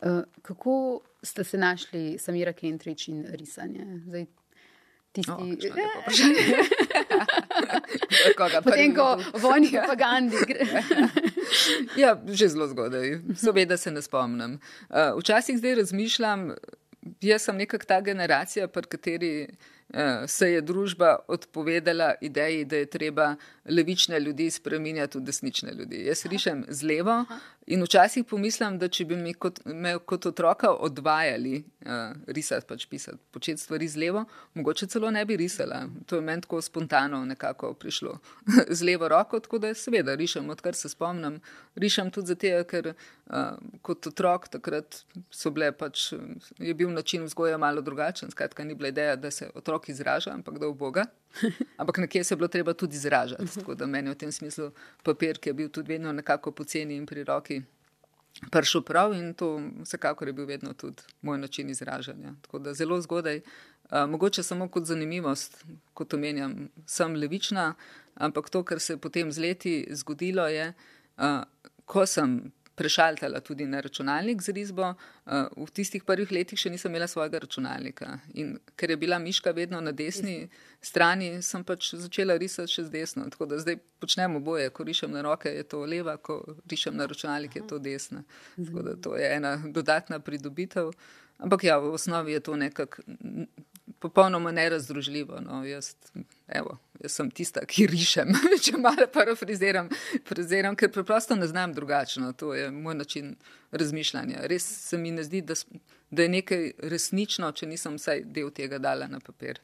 [0.00, 3.86] Uh, kako ste se našli, Samira Kentrič in risanje?
[4.06, 4.26] Zdaj,
[5.12, 6.56] tisti, Eh, lepo vprašanje.
[8.38, 10.82] Koga Potem, ko vojni propagandi gre.
[11.96, 14.60] Ja, že zelo zgodaj, seveda se ne spomnim.
[14.88, 16.54] Uh, včasih zdaj razmišljam,
[17.20, 19.32] jaz sem nekak ta generacija, pri kateri
[20.26, 23.34] se je družba odpovedala ideji, da je treba
[23.70, 26.04] levične ljudi spreminjati v desnične ljudi.
[26.06, 27.24] Jaz rišem z levo
[27.66, 32.86] in včasih pomislim, da če bi me kot, me kot otroka odvajali uh, risati, pač
[32.90, 34.24] pisati, početi stvari z levo,
[34.54, 35.84] mogoče celo ne bi risala.
[36.06, 38.16] To je meni tako spontano nekako prišlo
[38.78, 41.40] z levo roko, tako da seveda rišem, odkar se spomnim.
[41.76, 46.10] Rišem tudi zato, ker uh, kot otrok takrat so bile pač,
[46.58, 48.30] je bil način vzgoja malo drugačen.
[48.30, 51.06] Skratka, ni bila ideja, da se otrok izraža, ampak da v Boga.
[51.80, 53.46] Ampak nekje se je bilo treba tudi izražati.
[53.54, 54.70] Tako da meni v tem smislu
[55.02, 57.62] papir, ki je bil tudi vedno nekako poceni in pri roki.
[58.50, 62.34] Pršel prav in to vsekakor je bil vedno tudi moj način izražanja.
[62.42, 63.40] Tako da zelo zgodaj,
[63.90, 65.64] a, mogoče samo kot zanimivost,
[65.94, 67.74] kot omenjam, sem levična,
[68.14, 70.72] ampak to, kar se je potem z leti zgodilo, je,
[71.16, 71.42] a,
[71.84, 76.92] ko sem prešaltala tudi na računalnik z risbo, a, v tistih prvih letih še nisem
[76.92, 78.14] imela svojega računalnika.
[78.40, 80.48] In ker je bila miška vedno na desni
[80.80, 83.28] strani, sem pač začela risati še z desno.
[83.30, 86.40] Tako da zdaj počnem oboje, ko rišem na roke, je to leva, ko
[86.72, 88.24] rišem na računalnik, je to desna.
[88.56, 90.94] Tako da to je ena dodatna pridobitev.
[91.40, 93.04] Ampak ja, v osnovi je to nekako
[94.00, 95.40] popolnoma nerazdružljivo.
[95.40, 95.64] No.
[95.64, 95.94] Jaz,
[96.48, 98.32] evo, jaz sem tista, ki rišem,
[98.64, 99.90] če malo parafraziram,
[100.28, 102.32] fraziram, ker preprosto ne znam drugačno.
[102.32, 103.34] To je moj način
[103.70, 104.46] razmišljanja.
[104.50, 105.54] Res se mi ne zdi, da,
[106.10, 109.60] da je nekaj resnično, če nisem vsaj del tega dala na papir.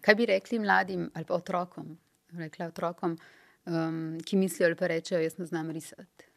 [0.00, 1.94] Kaj bi rekli mladim ali pa otrokom,
[2.38, 3.18] rekla otrokom,
[3.66, 6.29] um, ki mislijo ali pa rečejo, jaz ne znam risati?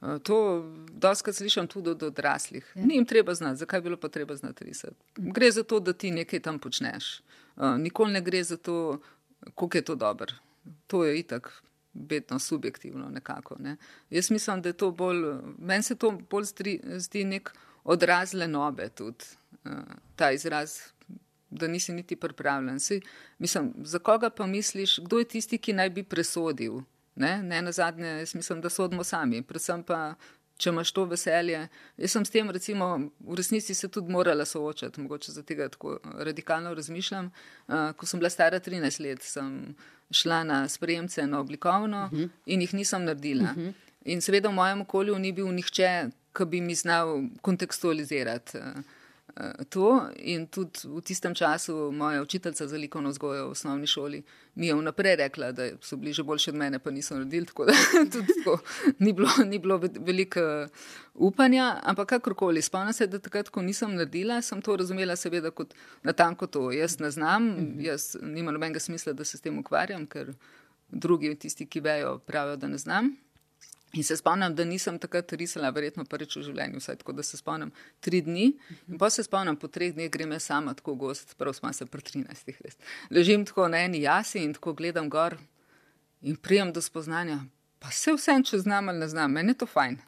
[0.00, 2.72] Uh, To doskrat slišim tudi od odraslih.
[2.74, 2.86] Ja.
[2.86, 4.96] Ni jim treba znati, zakaj bi bilo pa treba znati risati.
[5.16, 7.20] Gre za to, da ti nekaj tam počneš.
[7.56, 9.00] Uh, nikoli ne gre za to,
[9.54, 10.32] koliko je to dobro.
[10.86, 11.62] To je itak
[11.94, 13.56] vedno subjektivno nekako.
[13.58, 13.76] Ne.
[14.10, 15.24] Jaz mislim, da je to bolj,
[15.58, 17.52] meni se to bolj zdi, zdi nek
[17.84, 19.24] odraz lenobe tudi,
[19.64, 19.70] uh,
[20.16, 20.78] ta izraz,
[21.50, 22.80] da nisi niti pripravljen.
[22.80, 23.00] Si,
[23.38, 26.80] mislim, za koga pa misliš, kdo je tisti, ki naj bi presodil?
[27.20, 29.42] Ne, ne na zadnje, jaz mislim, da sodimo sami.
[29.42, 30.14] Predvsem pa,
[30.60, 31.60] če imaš to veselje.
[32.00, 32.88] Jaz sem s tem, recimo,
[33.20, 35.98] v resnici se tudi morala soočati, mogoče za tega tako
[36.28, 37.30] radikalno razmišljam.
[37.68, 39.74] Uh, ko sem bila stara 13 let, sem
[40.10, 42.28] šla na sprejemce na oblikovno uh -huh.
[42.46, 43.52] in jih nisem naredila.
[43.52, 43.72] Uh -huh.
[44.04, 48.58] In seveda v mojem okolju ni bil nihče, ki bi mi znal kontekstualizirati.
[48.58, 48.82] Uh,
[49.68, 54.22] To in tudi v tistem času moja učiteljica za likovno vzgojo v osnovni šoli
[54.54, 57.64] mi je vnaprej rekla, da so bili že boljši od mene, pa niso naredili, tako
[57.64, 57.72] da
[58.12, 58.58] tudi tako
[58.98, 60.40] ni bilo, ni bilo veliko
[61.14, 62.62] upanja, ampak kakorkoli.
[62.62, 66.72] Spomnim se, da takrat, ko nisem naredila, sem to razumela seveda kot natanko to.
[66.72, 67.50] Jaz ne znam,
[67.80, 70.34] jaz nima nobenega smisla, da se s tem ukvarjam, ker
[70.90, 73.16] drugi, tisti, ki vejo, pravijo, da ne znam.
[73.92, 77.38] In se spomnim, da nisem takrat risala, verjetno prvič v življenju, vsaj tako da se
[77.40, 78.52] spomnim tri dni.
[78.86, 81.86] In pa se spomnim, po treh dneh grem jaz sama tako gost, prav smo se
[81.90, 82.52] pri 13.
[82.62, 82.78] res.
[83.10, 85.38] Ležim tako na eni jasi in tako gledam gor
[86.22, 87.40] in prijem do spoznanja,
[87.82, 89.98] pa se vsem, če znam ali ne znam, meni je to fajn.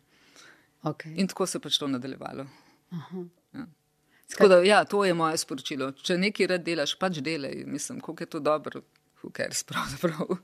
[0.82, 1.14] Okay.
[1.18, 2.46] In tako se pač to nadaljevalo.
[3.52, 3.66] Ja.
[4.32, 5.90] Tako da, ja, to je moje sporočilo.
[5.92, 7.64] Če nekaj rad delaš, pač delaj.
[7.66, 8.82] Mislim, koliko je to dobro,
[9.36, 10.38] cares pravzaprav.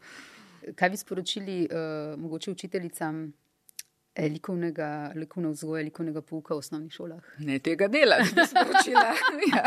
[0.75, 3.33] Kaj bi sporočili uh, mogoče učiteljicam
[4.15, 7.35] eh, likovnega, likovne vzgoje, likovnega pouka v osnovnih šolah?
[7.39, 9.09] Ne tega dela, bi sporočila.
[9.55, 9.65] ja.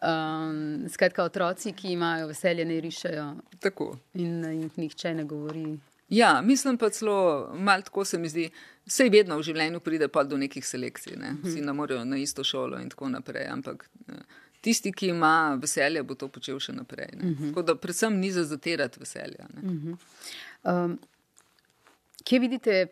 [0.00, 3.96] Um, skratka, otroci, ki imajo veselje, ne rišajo Tako.
[4.14, 5.78] in eh, jih nihče ne govori.
[6.08, 8.48] Ja, mislim pa celo, malo tako se mi zdi,
[8.86, 11.36] vse vedno v življenju pride pa do nekih selekcij, ne?
[11.44, 14.24] vsi ne morejo na isto šolo in tako naprej, ampak eh,
[14.60, 17.10] tisti, ki ima veselje, bo to počel še naprej.
[17.14, 17.48] Uh -huh.
[17.48, 19.46] Tako da predvsem ni za zatirati veselja.
[19.62, 19.96] Uh -huh.
[20.62, 20.98] Um,
[22.24, 22.86] kje vidite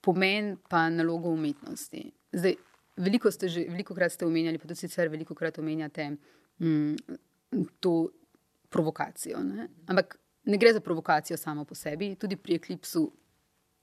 [0.00, 2.12] pomen pa nalogo umetnosti?
[2.32, 2.54] Zdaj,
[2.96, 6.16] veliko ste že, veliko krat ste omenjali, pa tudi sicer veliko krat omenjate
[6.58, 6.96] mm,
[7.80, 8.08] to
[8.68, 9.42] provokacijo.
[9.42, 9.68] Ne?
[9.86, 13.12] Ampak ne gre za provokacijo samo po sebi, tudi pri eklipsu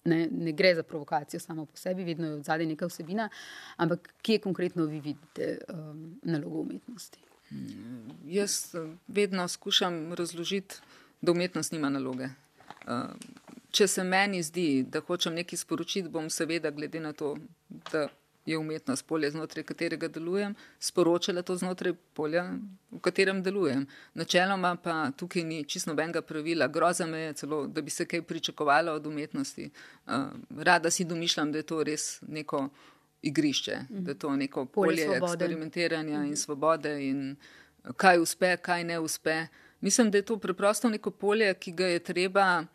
[0.08, 3.30] ne, ne gre za provokacijo samo po sebi, vedno je od zadaj neka vsebina,
[3.78, 7.20] ampak kje konkretno vi vidite um, nalogo umetnosti?
[8.26, 10.76] Jaz eh, vedno skušam razložiti,
[11.22, 12.30] da umetnost nima naloge.
[12.88, 13.04] Eh,
[13.72, 17.36] Če se meni zdi, da hočem nekaj sporočiti, bom seveda, glede na to,
[17.92, 18.08] da
[18.48, 22.46] je umetnost polje, znotraj katerega delujem, sporočila to znotraj polja,
[22.92, 23.84] v katerem delujem.
[24.16, 28.22] Načeloma pa tukaj ni čisto nobenega pravila, groza me je celo, da bi se kaj
[28.22, 29.70] pričakovalo od umetnosti.
[30.08, 30.14] Uh,
[30.64, 32.70] rada si domišljam, da je to res neko
[33.22, 35.34] igrišče, da je to neko Polje polje svobode.
[35.34, 37.36] eksperimentiranja in svobode in
[37.98, 39.48] kaj uspe, kaj ne uspe.
[39.82, 42.66] Mislim, da je to preprosto neko polje, ki ga je treba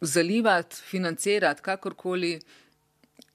[0.00, 2.40] zalivati, financirati, kakorkoli,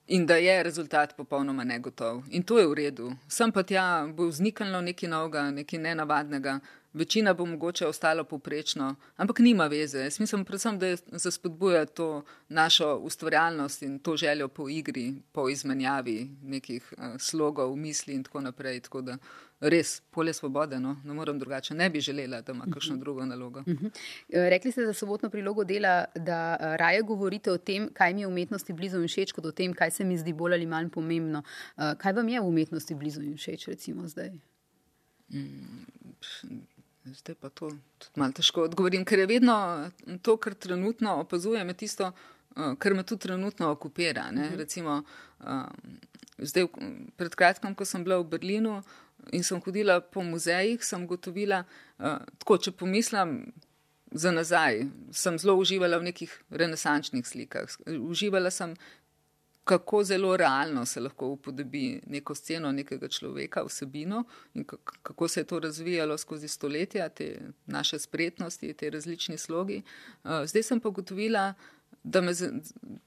[0.07, 2.23] in da je rezultat popolnoma negotov.
[2.29, 3.11] In to je v redu.
[3.27, 6.59] Sem pa tja bo vzniknilo nekaj novega, nekaj nenavadnega.
[6.95, 9.99] Večina bo mogoče ostala poprečno, ampak nima veze.
[9.99, 15.49] Jaz mislim predvsem, da za spodbuja to našo ustvarjalnost in to željo po igri, po
[15.49, 18.79] izmenjavi nekih uh, slogov, misli in tako naprej.
[18.79, 19.17] Tako da
[19.69, 20.95] res polje svobode, no?
[21.03, 21.73] ne morem drugače.
[21.73, 23.63] Ne bi želela, da ima kakšno drugo nalogo.
[23.67, 28.21] Eh, Rekli ste za sobotno prilogo dela, da eh, raje govorite o tem, kaj mi
[28.21, 30.65] je v umetnosti blizu in všeč, kot o tem, kaj se mi zdi bolj ali
[30.65, 31.43] manj pomembno.
[31.77, 34.31] Eh, Kaj vam je v umetnosti blizu in všeč, recimo zdaj?
[37.05, 39.55] Zdaj pa to tudi malo težko odgovorim, ker je vedno
[40.21, 42.11] to, kar trenutno opazujem, je tisto,
[42.55, 44.29] uh, kar me tudi trenutno okupira.
[44.31, 44.55] Uh -huh.
[44.57, 45.03] Recimo,
[45.39, 45.97] um,
[46.37, 46.65] zdaj,
[47.17, 48.83] pred kratkim, ko sem bila v Berlinu
[49.31, 51.63] in sem hodila po muzejih, sem gotovila,
[51.99, 53.53] uh, tako če pomislim.
[54.15, 57.67] Za nazaj sem zelo uživala v nekih renesančnih slikah.
[57.99, 58.71] Uživala sem,
[59.65, 64.23] kako zelo realno se lahko upodobi neko sceno nekega človeka, vsebino
[64.53, 69.81] in kak- kako se je to razvijalo skozi stoletja, te naše spretnosti, te različni slogi.
[70.23, 71.53] Uh, Zdaj sem pa ugotovila,
[72.03, 72.31] da me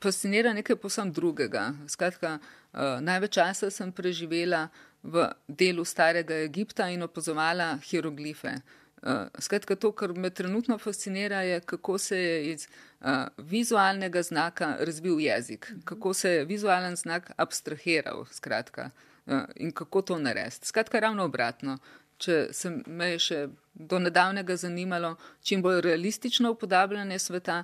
[0.02, 1.72] fascinira nekaj posebno drugega.
[1.88, 2.38] Skratka,
[2.72, 4.68] uh, največ časa sem preživela
[5.02, 8.54] v delu starega Egipta in opazovala hieroglife.
[8.98, 14.76] Uh, skratka, to, kar me trenutno fascinira, je, kako se je iz uh, vizualnega znaka
[14.80, 18.90] razvil jezik, kako se je vizualen znak abstrahiral, skratka,
[19.26, 20.66] uh, in kako to narediti.
[20.66, 21.78] Skratka, ravno obratno.
[22.18, 23.36] Če se me je še
[23.74, 25.14] do nedavnega zanimalo
[25.46, 27.62] čim bolj realistično upodabljanje sveta,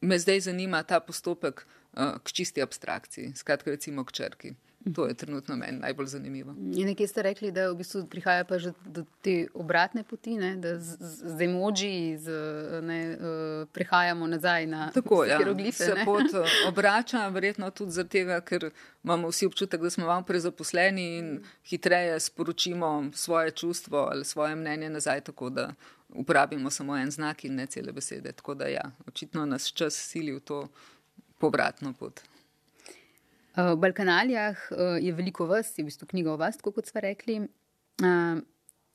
[0.00, 4.54] me zdaj zanima ta postopek uh, k čisti abstrakciji, skratka, recimo k črki.
[4.94, 6.54] To je trenutno meni najbolj zanimivo.
[6.58, 10.56] In nekje ste rekli, da v bistvu prihaja pa že do te obratne poti, ne?
[10.56, 12.30] da z, z, emoji z,
[12.82, 15.84] ne, uh, prehajamo nazaj na Tako ja, hieroglife.
[15.84, 16.04] se ne?
[16.04, 18.70] pot eh, obrača, verjetno tudi zato, ker
[19.04, 24.90] imamo vsi občutek, da smo malo prezaposleni in hitreje sporočimo svoje čustvo ali svoje mnenje
[24.90, 25.74] nazaj, tako da
[26.14, 28.32] uporabimo samo en znak in ne cele besede.
[28.32, 30.68] Tako da ja, očitno nas čas sili v to
[31.38, 32.20] povratno pot.
[33.56, 36.86] Uh, V Balkanalijah uh, je veliko vas, je v bistvu knjiga o vas, tako kot
[36.86, 37.40] ste rekli.
[38.02, 38.44] Uh,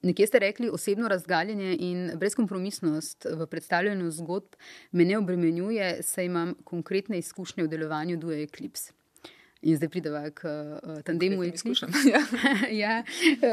[0.01, 4.55] Nekje ste rekli, osebno razgaljenje in brezkompromisnost v predstavljanju zgodb
[4.91, 8.93] me ne obremenjuje, saj imam konkretne izkušnje v delovanju Due Eclipse.
[9.61, 11.85] In zdaj prideva k uh, tandemu Eclipse.
[12.13, 12.21] ja.
[12.71, 13.03] ja,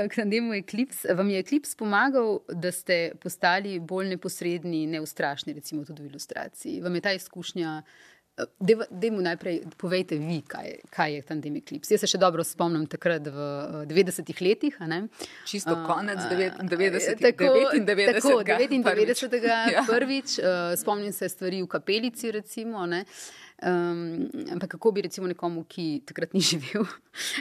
[0.09, 1.13] k tandemu Eclipse.
[1.15, 6.81] Vam je Eclipse pomagal, da ste postali bolj neposredni, neustrašni, recimo tudi v ilustraciji?
[6.81, 7.83] Vam je ta izkušnja?
[8.91, 11.95] Dajmo najprej povejte vi, kaj, kaj je tandem Eclipse.
[11.95, 13.49] Jaz se še dobro spomnim takrat v
[13.83, 14.79] eh, 90-ih letih.
[15.49, 17.51] Čisto konec a, 99, tako,
[17.83, 18.21] 99.
[18.21, 18.87] Tako, 99.
[18.87, 19.25] prvič.
[19.49, 19.83] Ja.
[19.87, 20.39] prvič.
[20.39, 22.87] uh, spomnim se stvari v kapelici, recimo.
[22.87, 23.05] Ne.
[23.59, 26.87] Um, ampak kako bi recimo nekomu, ki takrat ni živel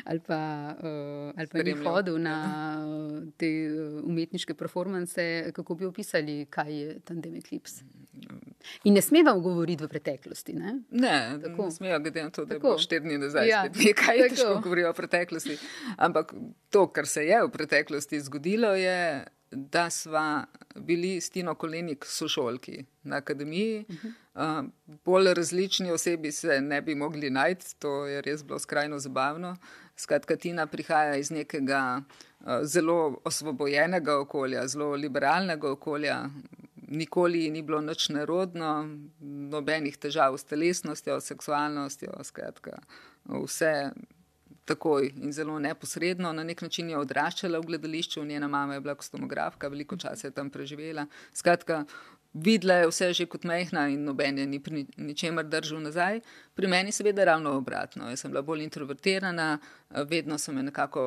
[0.05, 0.39] ali pa,
[0.79, 1.93] uh, ali pa ni Spremljal.
[1.93, 2.37] hodil na
[2.81, 5.21] uh, te uh, umetniške performance,
[5.53, 7.85] kako bi opisali, kaj je tandem Eclipse?
[8.83, 10.53] In ne smeva govoriti v preteklosti.
[10.53, 10.79] Ne?
[10.89, 11.65] Ne, Tako.
[11.65, 12.67] ne smejo, glede na to, da Tako.
[12.67, 15.57] bilo štiri dni nazaj, Ja, ja, nekaj težko govorijo o preteklosti.
[15.97, 16.33] Ampak
[16.69, 20.45] to, kar se je v preteklosti zgodilo, je, da sva
[20.75, 23.85] bili s Tino Kolenik sošolki na akademiji.
[23.89, 24.63] Uh -huh.
[24.63, 24.69] uh,
[25.05, 29.57] bolj različni osebi se ne bi mogli najti, to je res bilo skrajno zabavno.
[29.95, 32.01] Skratka, Tina prihaja iz nekega
[32.39, 36.29] uh, zelo osvobojenega okolja, zelo liberalnega okolja,
[36.87, 38.89] nikoli ni bilo nič nerodno,
[39.49, 42.79] nobenih težav s telesnostjo, seksualnostjo, skratka,
[43.25, 43.91] vse
[44.67, 46.33] takoj in zelo neposredno.
[46.33, 50.35] Na nek način je odraščala v gledališču, njena mama je bila kostomografka, veliko časa je
[50.35, 51.07] tam preživela.
[51.33, 51.85] Skratka,
[52.33, 56.21] videla je vse že kot mehna in noben je ni pri ni- ničemer držal nazaj.
[56.57, 58.07] Pri meni seveda ravno obratno.
[58.09, 59.59] Jaz sem bila bolj introvertirana,
[59.91, 61.01] eh, vedno so me nekako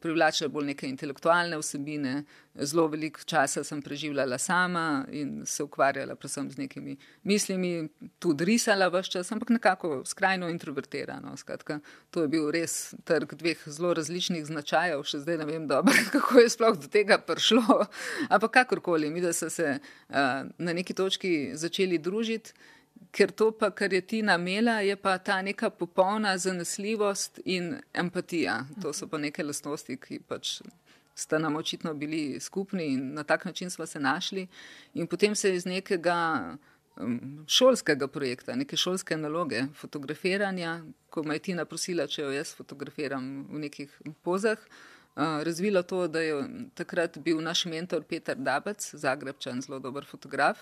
[0.00, 2.12] privlačile bolj neke intelektualne vsebine,
[2.54, 7.88] zelo veliko časa sem preživljala sama in se ukvarjala predvsem z nekimi mislimi,
[8.18, 11.36] tudi risala vse čas, ampak nekako skrajno introvertirano.
[11.36, 11.80] Skratka,
[12.10, 16.44] to je bil res trg dveh zelo različnih značajev, še zdaj ne vem dobro, kako
[16.44, 17.88] je sploh do tega prišlo.
[18.28, 20.14] Ampak kakorkoli, mi da so se uh,
[20.58, 22.54] na neki točki začeli družiti.
[23.10, 28.64] Ker to, pa, kar je Tina imela, je pa ta neka popolna zanesljivost in empatija.
[28.82, 30.60] To so pa neke lastnosti, ki pač
[31.14, 34.46] sta nam očitno bili skupni in na tak način smo se našli.
[34.94, 36.56] In potem se je iz nekega
[36.96, 40.80] um, šolskega projekta, neke šolske naloge, fotografiranja,
[41.10, 44.58] ko me je Tina prosila, če jo jaz fotografiram v nekih pozah.
[45.12, 46.44] Uh, razvila to, da je
[46.74, 50.58] takrat bil naš mentor Peter Dabec, zagrebčan, zelo dober fotograf,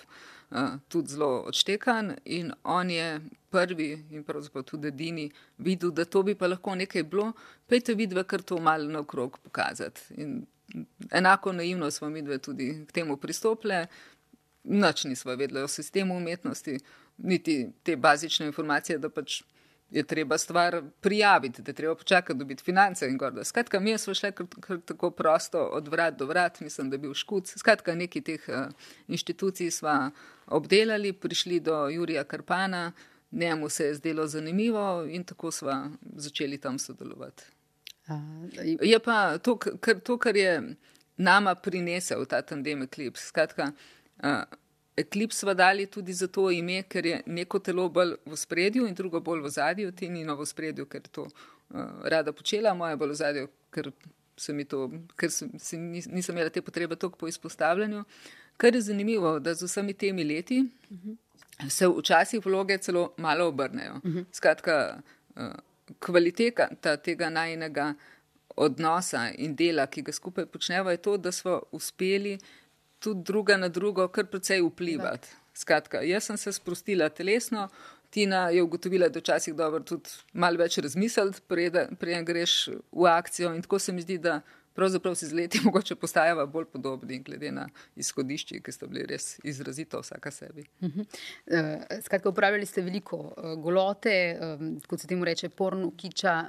[0.51, 3.21] uh, tudi zelo odštekan in on je
[3.51, 7.33] prvi in pravzaprav tudi edini videl, da to bi pa lahko nekaj bilo,
[7.67, 10.01] pejte vidve, kar to malo naokrog pokazati.
[10.17, 10.47] In
[11.11, 13.87] enako naivno smo mi dve tudi k temu pristopile,
[14.65, 16.79] Noč nismo vedeli o sistemu umetnosti,
[17.19, 19.43] niti te bazične informacije, da pač
[19.91, 23.45] je treba stvar prijaviti, da je treba počakati, dobiti finance in gordo.
[23.45, 26.99] Skratka, mi smo šli kar, kar tako prosto od vrat do vrat, mislim, da je
[26.99, 27.55] bil škuc.
[27.59, 28.55] Skratka, neki teh uh,
[29.09, 30.11] inštitucij smo
[30.47, 32.93] obdelali, prišli do Jurija Karpana,
[33.31, 37.43] njemu se je zdelo zanimivo in tako smo začeli tam sodelovati.
[38.83, 40.77] Je pa to, kar, to, kar je
[41.17, 43.27] nama prinesel ta tandem Eclipse.
[43.27, 43.73] Skratka,
[44.23, 44.29] Uh,
[45.01, 49.21] Eclipse smo dali tudi zato ime, ker je neko telo bolj v spredju in drugo
[49.21, 53.15] bolj v zadju, ti ni novo v spredju, ker to uh, rada počela, moja bolj
[53.15, 53.91] v zadju, ker,
[54.69, 54.83] to,
[55.17, 58.05] ker sem, si, nis, nisem imela te potrebe toliko po izpostavljanju.
[58.61, 61.17] Kar je zanimivo, da z vsemi temi leti uh -huh.
[61.69, 63.95] se včasih vloge celo malo obrnejo.
[63.95, 64.25] Uh -huh.
[64.33, 65.01] Skratka,
[65.37, 65.43] uh,
[65.99, 67.95] kvaliteta tega najnega
[68.57, 72.39] odnosa in dela, ki ga skupaj počneva, je to, da smo uspeli
[73.01, 75.29] tudi druga na drugo kar precej vplivati.
[75.55, 77.69] Skratka, jaz sem se sprostila telesno,
[78.11, 82.55] Tina je ugotovila, da včasih dobro tudi malo več razmisliti, preden greš
[82.93, 83.53] v akcijo.
[83.55, 84.41] In tako se mi zdi, da
[84.75, 89.37] pravzaprav si z leti mogoče postajava bolj podobni, glede na izhodišči, ki so bili res
[89.47, 90.67] izrazito vsaka sebi.
[90.81, 91.07] Uh -huh.
[91.07, 96.45] uh, skratka, uporabljali ste veliko uh, golote, um, kot se temu reče, porno kiča.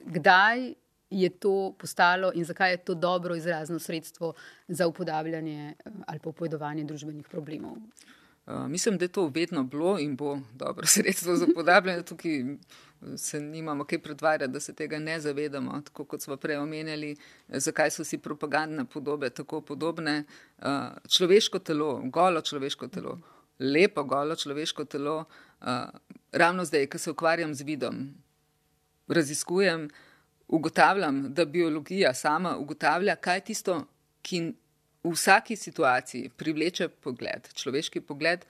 [0.00, 0.74] Kdaj
[1.12, 4.32] je to postalo in zakaj je to dobro izrazno sredstvo
[4.68, 7.76] za upodabljanje eh, ali pa upovedovanje družbenih problemov?
[8.46, 12.02] Uh, mislim, da je to vedno bilo in bo dobro sredstvo za upodabljanje.
[12.02, 12.56] Tukaj eh,
[13.16, 15.80] se nimamo kaj predvarjati, da se tega ne zavedamo.
[15.84, 17.16] Tako kot smo prej omenjali,
[17.48, 20.24] zakaj so si propagandne podobe tako podobne.
[20.58, 20.66] Uh,
[21.08, 23.18] človeško telo, golo človeško telo,
[23.58, 25.24] lepo golo človeško telo,
[25.60, 25.66] uh,
[26.32, 28.14] ravno zdaj, ko se ukvarjam z vidom,
[29.08, 29.88] raziskujem
[30.52, 33.78] ugotavljam, da biologija sama ugotavlja, kaj je tisto,
[34.22, 34.40] ki
[35.02, 38.44] v vsaki situaciji privleče pogled, človeški pogled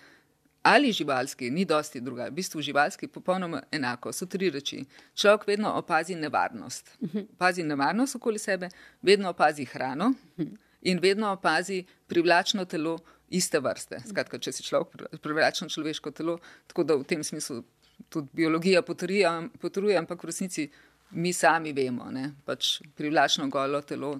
[0.62, 2.28] ali živalski, ni dosti druga.
[2.30, 4.12] V bistvu živalski je popolnoma enako.
[4.12, 4.84] So tri reči.
[5.14, 6.92] Človek vedno opazi nevarnost.
[7.34, 8.68] Opazi nevarnost okoli sebe,
[9.03, 10.12] vedno opazi hrano
[10.82, 12.98] in vedno opazi privlačno telo
[13.30, 14.03] iste vrste.
[14.07, 17.62] Skratka, če si človek privlačno človeško telo, tako da v tem smislu
[18.09, 20.70] tudi biologija potrjuje, ampak v resnici
[21.12, 24.14] mi sami vemo, da pač privlačno golo telo,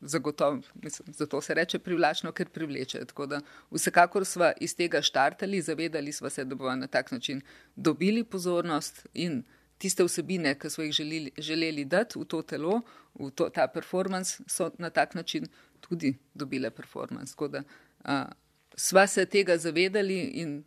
[0.00, 3.04] zagotovo, mislim, zato se reče privlačno, ker privleče.
[3.04, 3.40] Tako da
[3.70, 7.40] vsekakor smo iz tega štartali, zavedali smo se, da bomo na tak način
[7.76, 9.42] dobili pozornost in
[9.78, 12.80] tiste vsebine, ki smo jih želeli, želeli dati v to telo,
[13.14, 15.46] v to, ta performance, so na tak način
[15.80, 17.32] tudi dobile performance.
[17.32, 17.62] Tako da
[18.04, 18.10] uh,
[18.76, 20.64] sva se tega zavedali in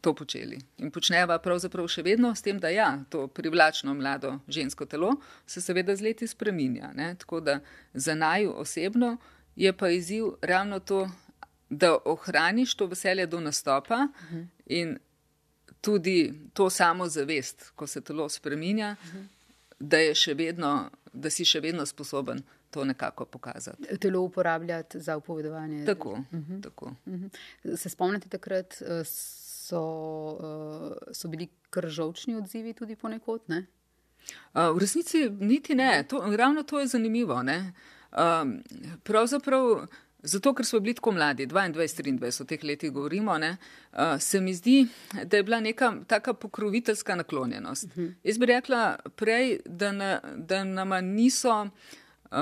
[0.00, 0.58] to počeli.
[0.78, 5.60] In počneva pravzaprav še vedno s tem, da ja, to privlačno mlado žensko telo se
[5.60, 6.92] seveda z leti spreminja.
[6.94, 7.14] Ne?
[7.18, 7.58] Tako da
[7.94, 9.16] za naju osebno
[9.56, 11.08] je pa izziv ravno to,
[11.70, 14.46] da ohraniš to veselje do nastopa uh -huh.
[14.66, 14.98] in
[15.80, 19.26] tudi to samo zavest, ko se telo spreminja, uh -huh.
[19.78, 19.96] da,
[20.34, 22.42] vedno, da si še vedno sposoben.
[22.70, 23.98] To nekako pokazati.
[23.98, 25.84] Telo uporabljati za upovedovanje.
[25.86, 26.10] Tako.
[26.10, 26.62] Uh -huh.
[26.62, 26.94] tako.
[27.06, 27.76] Uh -huh.
[27.76, 29.06] Se spomnite takrat, uh,
[29.68, 29.80] so,
[30.40, 33.40] uh, so bili kržovčni odzivi tudi ponekod?
[33.46, 33.66] Ne?
[34.54, 36.02] Uh, v resnici niti ne.
[36.08, 37.42] To, ravno to je zanimivo.
[37.44, 38.62] Um,
[39.02, 39.86] pravzaprav.
[40.22, 43.52] Zato, ker smo bili tako mladi, 22-23 v teh letih govorimo, ne,
[43.92, 44.88] uh, se mi zdi,
[45.24, 47.84] da je bila neka taka pokroviteljska naklonjenost.
[47.84, 48.14] Uh -huh.
[48.24, 51.68] Jaz bi rekla prej, da, na, da nama niso
[52.30, 52.38] uh,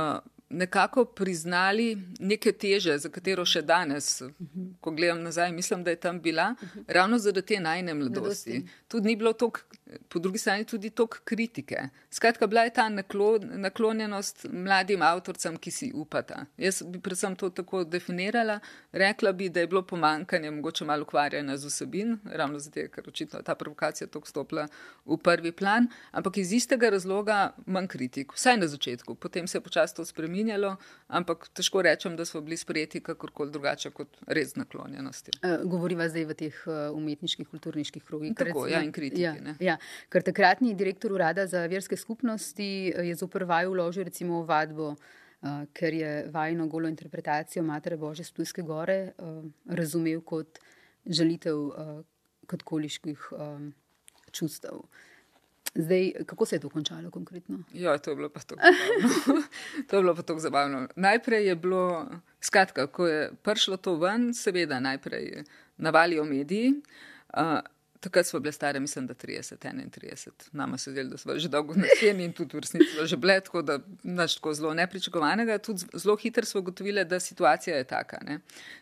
[0.49, 4.73] nekako priznali neke teže, za katero še danes, uh -huh.
[4.81, 6.85] ko gledam nazaj, mislim, da je tam bila, uh -huh.
[6.89, 8.69] ravno zaradi te najne mladosti.
[8.89, 9.61] Tudi ni bilo toliko
[10.09, 11.89] po drugi strani tudi tok kritike.
[12.11, 16.45] Skratka, bila je ta naklonjenost mladim avtorcem, ki si upata.
[16.59, 18.59] Jaz bi predvsem to tako definirala.
[18.93, 23.43] Rekla bi, da je bilo pomankanje mogoče malo ukvarjanja z vsebin, ravno zato, ker očitno
[23.43, 24.67] ta provokacija tako stopila
[25.05, 28.33] v prvi plan, ampak iz istega razloga manj kritik.
[28.35, 30.77] Vsaj na začetku, potem se je počasi to spreminjalo,
[31.09, 35.39] ampak težko rečem, da smo bili sprejeti kakorkoli drugače kot res naklonjenosti.
[35.43, 38.35] Uh, govoriva zdaj v teh uh, umetniških, kulturniških krogih.
[38.37, 39.23] Tako, ja, in kritiki.
[39.23, 39.76] Ja, ja
[40.09, 45.95] ker takratni direktor urada za verske skupnosti je zoper vaju vložil recimo vadbo, uh, ker
[45.95, 50.59] je vajno golo interpretacijo Matere Bože z Tujske gore uh, razumel kot
[51.07, 52.01] želitev uh,
[52.47, 53.75] katkoliških um,
[54.33, 54.87] čustev.
[55.77, 57.59] Zdaj, kako se je to končalo konkretno?
[57.73, 58.63] Ja, to je bilo pa tako
[59.89, 60.89] to je bilo pa tako zabavno.
[60.97, 62.07] Najprej je bilo,
[62.41, 65.45] skratka, ko je prišlo to ven, seveda najprej
[65.77, 66.73] navalijo mediji.
[67.37, 67.61] Uh,
[68.01, 70.31] Takrat smo bili stari, mislim, da 30, 31.
[70.53, 73.41] Nama se zdelo, da smo že dolgo na sceni in tudi v resnici že bile,
[73.41, 75.59] tako da naš tako zelo nepričakovanega.
[75.59, 78.19] Tudi zelo hitro smo ugotovili, da situacija je taka.
[78.27, 78.41] Ne.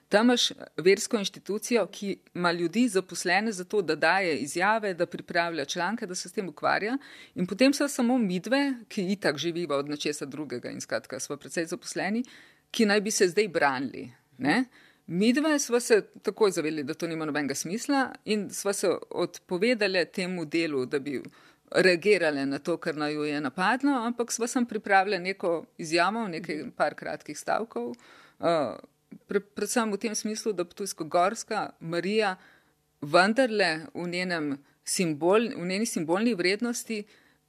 [0.08, 5.64] Tam imaš versko inštitucijo, ki ima ljudi zaposlene za to, da daje izjave, da pripravlja
[5.64, 6.98] članke, da se s tem ukvarja.
[7.34, 11.66] In potem so samo midve, ki itak živiva od nečesa drugega in skratka smo predvsej
[11.66, 12.24] zaposleni,
[12.70, 14.10] ki naj bi se zdaj branili.
[14.38, 14.64] Ne.
[15.06, 20.06] Mi dve smo se takoj zavedali, da to nima nobenega smisla in smo se odpovedali
[20.06, 21.22] temu delu, da bi
[21.70, 26.64] reagirali na to, kar naj jo je napadlo, ampak smo sem pripravili neko izjavo, nekaj
[26.76, 28.76] par kratkih stavkov, uh,
[29.26, 32.36] pre, predvsem v tem smislu, da Ptujsko-Gorska Marija
[33.02, 37.02] vendarle v, njenem simbol, v njeni simbolni vrednosti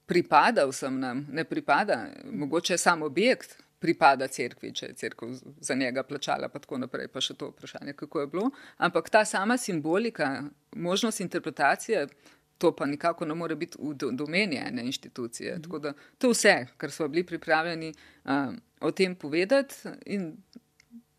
[0.06, 5.30] pripada vsem nam, ne pripada, mogoče je sam objekt, pripada crkvi, če je crkva
[5.62, 8.50] za njega plačala, pa tako naprej, pa še to vprašanje, kako je bilo.
[8.78, 10.44] Ampak ta sama simbolika,
[10.76, 12.08] možnost interpretacije,
[12.58, 15.62] to pa nikako ne more biti v domeni ene inštitucije.
[15.62, 17.94] Tako da to je vse, kar smo bili pripravljeni
[18.26, 20.32] uh, o tem povedati in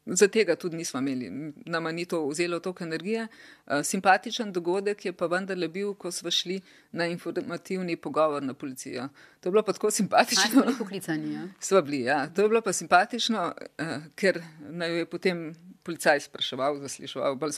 [0.06, 3.26] Za tega tudi nismo imeli, nama ni to vzelo toliko energije.
[3.66, 6.60] Uh, simpatičen dogodek je pa vendarle bil, ko smo šli
[6.96, 9.08] na informativni pogovor na policijo.
[9.40, 10.62] To je bilo pa tako simpatično.
[10.64, 11.34] Ali poklicani?
[11.34, 11.48] Ja.
[11.60, 12.26] Sva bili, ja.
[12.26, 15.54] To je bilo pa simpatično, uh, ker naj je potem
[15.86, 17.52] policaj spraševal, zaslišoval, bolj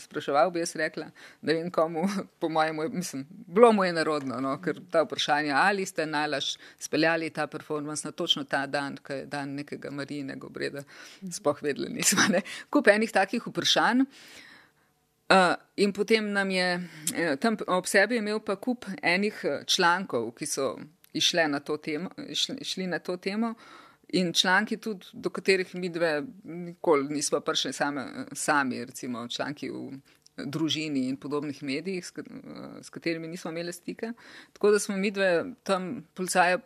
[0.00, 1.10] spraševal, bi jaz rekla,
[1.42, 2.06] da vem komu,
[2.40, 7.30] po mojemu, mislim, bilo mu je narodno, no, ker ta vprašanja, ali ste najlaž speljali
[7.30, 10.86] ta performance na točno ta dan, ko je dan nekega marijinega obreda,
[11.32, 12.40] spoh vedeli nismo, ne.
[12.70, 14.06] Kup enih takih vprašanj.
[14.06, 14.45] Uh,
[15.76, 20.46] in potem nam je eh, tam ob sebi imel pa kup enih eh, člankov, ki
[20.46, 20.76] so
[21.48, 23.54] na temo, išli, išli na to temo.
[24.08, 29.98] In članki, tudi, do katerih mi dve nikoli nismo prišli same, sami, recimo članki v
[30.36, 32.12] družini in podobnih medijih, s,
[32.82, 34.12] s katerimi nismo imeli stike.
[34.52, 36.58] Tako da smo mi dve tam policaje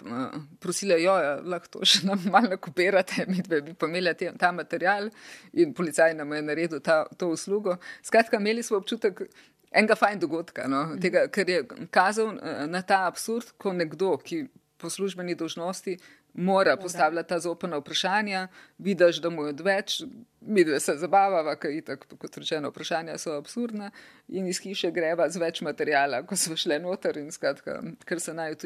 [0.58, 4.32] prosili, da ja, lahko to še nam malo kopirate, mi dve bi pa imeli te,
[4.38, 5.10] ta material
[5.52, 7.76] in policaj nam je naredil ta, to uslugo.
[8.02, 9.24] Skratka, imeli smo občutek.
[9.70, 10.80] Enega fajn dogodka, no?
[10.98, 11.60] Tega, ker je
[11.94, 12.32] kazal
[12.66, 14.48] na ta absurd, ko nekdo, ki
[14.80, 15.94] po službeni dožnosti
[16.34, 20.02] mora postavljati ta zopana vprašanja, vidiš, da mu je odveč,
[20.40, 23.90] vidiš, da se zabava, ker je tako, kot rečeno, vprašanja so absurdna
[24.28, 28.34] in iz hiše greva z več materijala, ko so šle noter in skratka, ker se
[28.34, 28.56] naj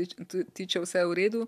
[0.55, 1.47] tiče vse v redu.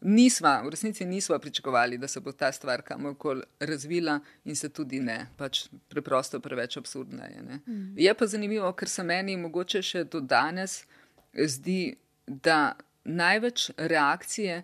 [0.00, 5.00] Nisva, v resnici nismo pričakovali, da se bo ta stvar kamorkoli razvila in se tudi
[5.00, 7.42] ne, pač preprosto preveč absurdna je.
[7.42, 7.94] Mm.
[7.96, 10.84] Je pa zanimivo, ker se meni mogoče še do danes
[11.32, 11.96] zdi,
[12.26, 14.62] da največ reakcije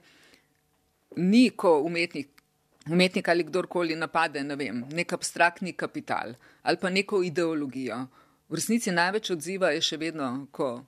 [1.17, 2.43] ni, ko umetnik,
[2.91, 8.07] umetnik ali kdorkoli napade ne vem, nek abstraktni kapital ali pa neko ideologijo.
[8.49, 10.85] V resnici največ odziva je še vedno, ko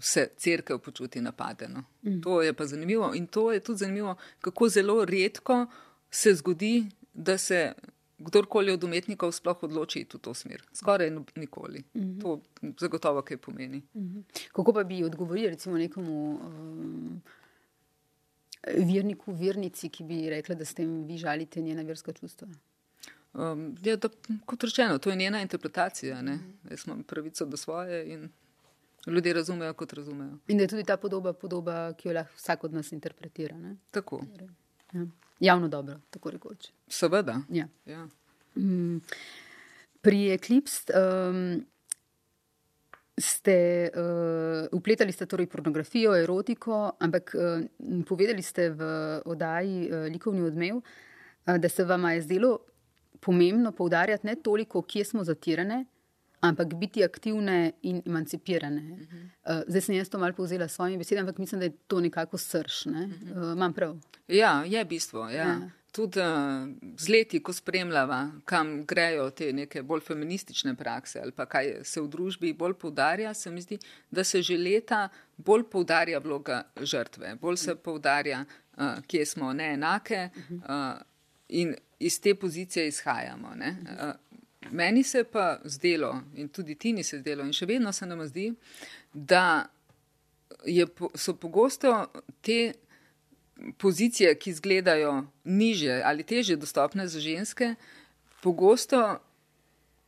[0.00, 1.82] se crkva počuti napadeno.
[2.02, 2.20] Mm.
[2.24, 5.66] To je pa zanimivo in to je tudi zanimivo, kako zelo redko
[6.10, 7.72] se zgodi, da se
[8.18, 10.62] kdorkoli od umetnikov sploh odloči v to smer.
[10.72, 11.84] Skoraj nikoli.
[11.94, 12.20] Mm -hmm.
[12.20, 12.40] To
[12.80, 13.82] zagotovo kaj pomeni.
[13.94, 14.22] Mm -hmm.
[14.52, 16.40] Kako pa bi odgovorili recimo nekomu.
[16.46, 17.22] Um
[18.66, 22.48] verniku, vernici, ki bi rekla, da s tem vi žalite njena verska čustva?
[23.32, 24.08] Um, ja, da,
[24.46, 26.22] kot rečeno, to je njena interpretacija.
[26.22, 26.38] Ne?
[26.70, 28.28] Jaz imam pravico do svoje in
[29.06, 30.38] ljudje razumejo, kot razumejo.
[30.48, 33.56] In da je tudi ta podoba, podoba ki jo lahko vsak od nas interpretira.
[33.58, 33.76] Ne?
[33.90, 34.22] Tako.
[34.92, 35.06] Ja.
[35.40, 36.68] Javno dobro, tako rekoč.
[36.88, 37.40] Seveda.
[37.48, 37.68] Ja.
[37.86, 38.08] Ja.
[38.56, 38.98] Mm.
[40.00, 41.66] Pri Eclipse um,
[43.20, 48.82] ste uh, upletali ste torej pornografijo, erotiko, ampak uh, povedali ste v
[49.24, 52.58] oddaji uh, Likovni odmev, uh, da se vam je zdelo
[53.20, 55.84] pomembno poudarjati ne toliko, kje smo zatirane,
[56.40, 58.80] ampak biti aktivne in emancipirane.
[58.80, 59.24] Uh -huh.
[59.24, 62.00] uh, zdaj sem jaz to malo povzela s svojimi besedami, ampak mislim, da je to
[62.00, 62.86] nekako srž.
[62.86, 63.04] Ne?
[63.04, 63.46] Uh -huh.
[63.46, 63.96] uh, Imam prav.
[64.28, 65.28] Ja, je bistvo.
[65.28, 65.44] Ja.
[65.44, 71.32] Ja tudi uh, z leti, ko spremljava, kam grejo te neke bolj feministične prakse ali
[71.32, 73.78] pa kaj se v družbi bolj poudarja, se mi zdi,
[74.10, 80.28] da se že leta bolj poudarja vloga žrtve, bolj se poudarja, uh, kje smo neenake
[80.48, 81.00] uh,
[81.48, 83.48] in iz te pozicije izhajamo.
[83.48, 84.12] Uh,
[84.70, 88.22] meni se pa zdelo, in tudi ti ni se zdelo, in še vedno se nam
[88.26, 88.52] zdi,
[89.12, 89.66] da
[90.64, 92.06] je, so pogosto
[92.40, 92.72] te
[93.78, 97.74] pozicije, ki izgledajo niže ali teže dostopne za ženske,
[98.42, 99.18] pogosto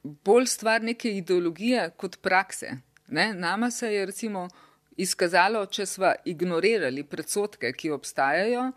[0.03, 2.71] bolj stvar neke ideologije kot prakse.
[3.09, 3.35] Ne?
[3.35, 4.49] Nama se je recimo
[4.97, 8.71] izkazalo, če smo ignorirali predsotke, ki obstajajo,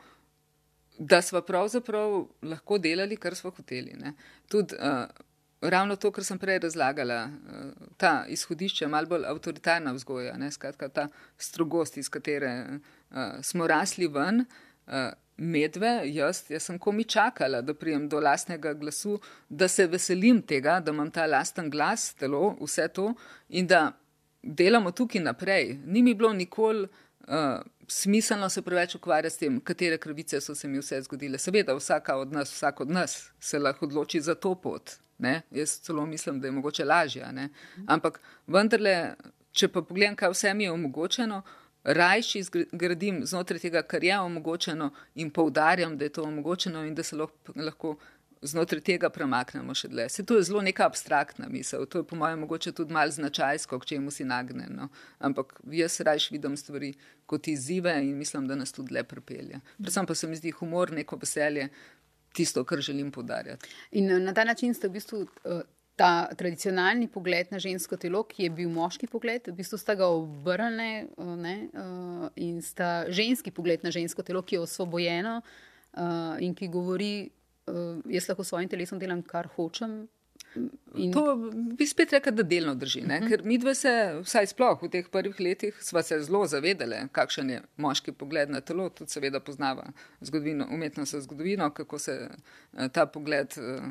[0.99, 3.95] da smo pravzaprav lahko delali, kar smo hoteli.
[4.47, 5.03] Tudi uh,
[5.61, 10.51] ravno to, kar sem prej razlagala, uh, ta izhodišče, malo bolj avtoritarna vzgoja, ne?
[10.51, 11.07] skratka ta
[11.37, 14.45] strogost, iz katere uh, smo rasli ven.
[14.45, 14.64] Uh,
[15.37, 19.17] Medve, jaz, jaz sem komi čakala, da prijem do lastnega glasu,
[19.49, 23.09] da se veselim tega, da imam ta lasten glas, telo, vse to
[23.49, 23.89] in da
[24.41, 25.73] delamo tukaj naprej.
[25.85, 26.87] Ni mi bilo nikoli
[27.27, 31.37] uh, smiselno se preveč ukvarjati s tem, katere krvice so se mi vse zgodile.
[31.37, 34.91] Seveda, vsaka od nas, vsak od nas se lahko odloči za to pot.
[35.17, 35.41] Ne?
[35.51, 37.31] Jaz celo mislim, da je mogoče lažje.
[37.31, 37.49] Ne?
[37.87, 39.15] Ampak vendarle,
[39.51, 41.41] če pa pogledam, kaj vse mi je omogočeno.
[41.85, 47.03] Rajši zgradim znotraj tega, kar je omogočeno, in poudarjam, da je to omogočeno, in da
[47.03, 47.95] se lahko, lahko
[48.41, 50.07] znotraj tega premaknemo še dlje.
[50.09, 53.79] Se to je zelo neka abstraktna misel, to je po mojem mogoče tudi mal značajsko,
[53.79, 54.87] k čemu si nagnjeno.
[54.87, 54.89] No.
[55.19, 56.93] Ampak jaz rajš vidim stvari
[57.25, 59.61] kot izzive in mislim, da nas tudi dlje pripelje.
[59.77, 61.69] Predvsem pa se mi zdi humor, neko veselje,
[62.35, 63.69] tisto, kar želim podarjati.
[63.91, 65.25] In eh, na ta način ste v bistvu.
[65.95, 65.99] Uh...
[65.99, 70.09] Ta tradicionalni pogled na žensko telo, ki je bil moški pogled, v bistvu sta ga
[70.11, 76.67] obrnili uh, in sta ženski pogled na žensko telo, ki je osvobojeno uh, in ki
[76.67, 77.29] govori
[77.71, 80.03] uh, jaz lahko s svojim telesom delam, kar hočem.
[80.95, 81.11] In...
[81.11, 81.35] To
[81.77, 83.01] bi spet rekel, da delno drži.
[83.01, 83.13] Uh mhm.
[83.13, 83.29] -huh.
[83.29, 87.49] Ker mi dve se, vsaj sploh v teh prvih letih, sva se zelo zavedali, kakšen
[87.49, 89.91] je moški pogled na telo, tudi seveda poznava
[90.21, 93.83] zgodovino, umetnost za zgodovino, kako se uh, ta pogled uh,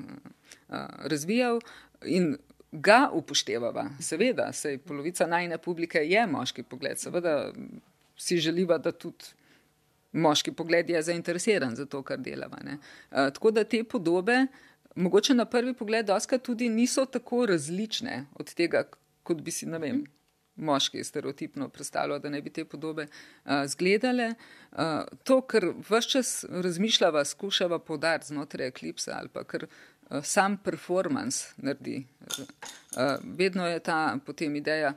[0.69, 1.61] uh, razvijal.
[2.07, 2.37] In
[2.75, 7.53] ga upoštevava, seveda, sej polovica najne publike je moški pogled, seveda
[8.19, 9.35] si želiva, da tudi
[10.13, 12.59] moški pogled je zainteresiran za to, kar delava.
[12.65, 12.79] Uh,
[13.35, 14.47] tako da te podobe,
[14.95, 18.85] mogoče na prvi pogled, oska tudi niso tako različne od tega,
[19.23, 20.05] kot bi si, ne vem.
[20.55, 24.35] Moški stereotipno predstavljajo, da ne bi te podobe uh, zgledale.
[24.71, 29.75] Uh, to, kar vse čas razmišljava, skušava podariti znotraj eklipsa ali pa kar uh,
[30.23, 32.05] sam performance naredi.
[32.21, 34.95] Uh, vedno je ta potem ideja,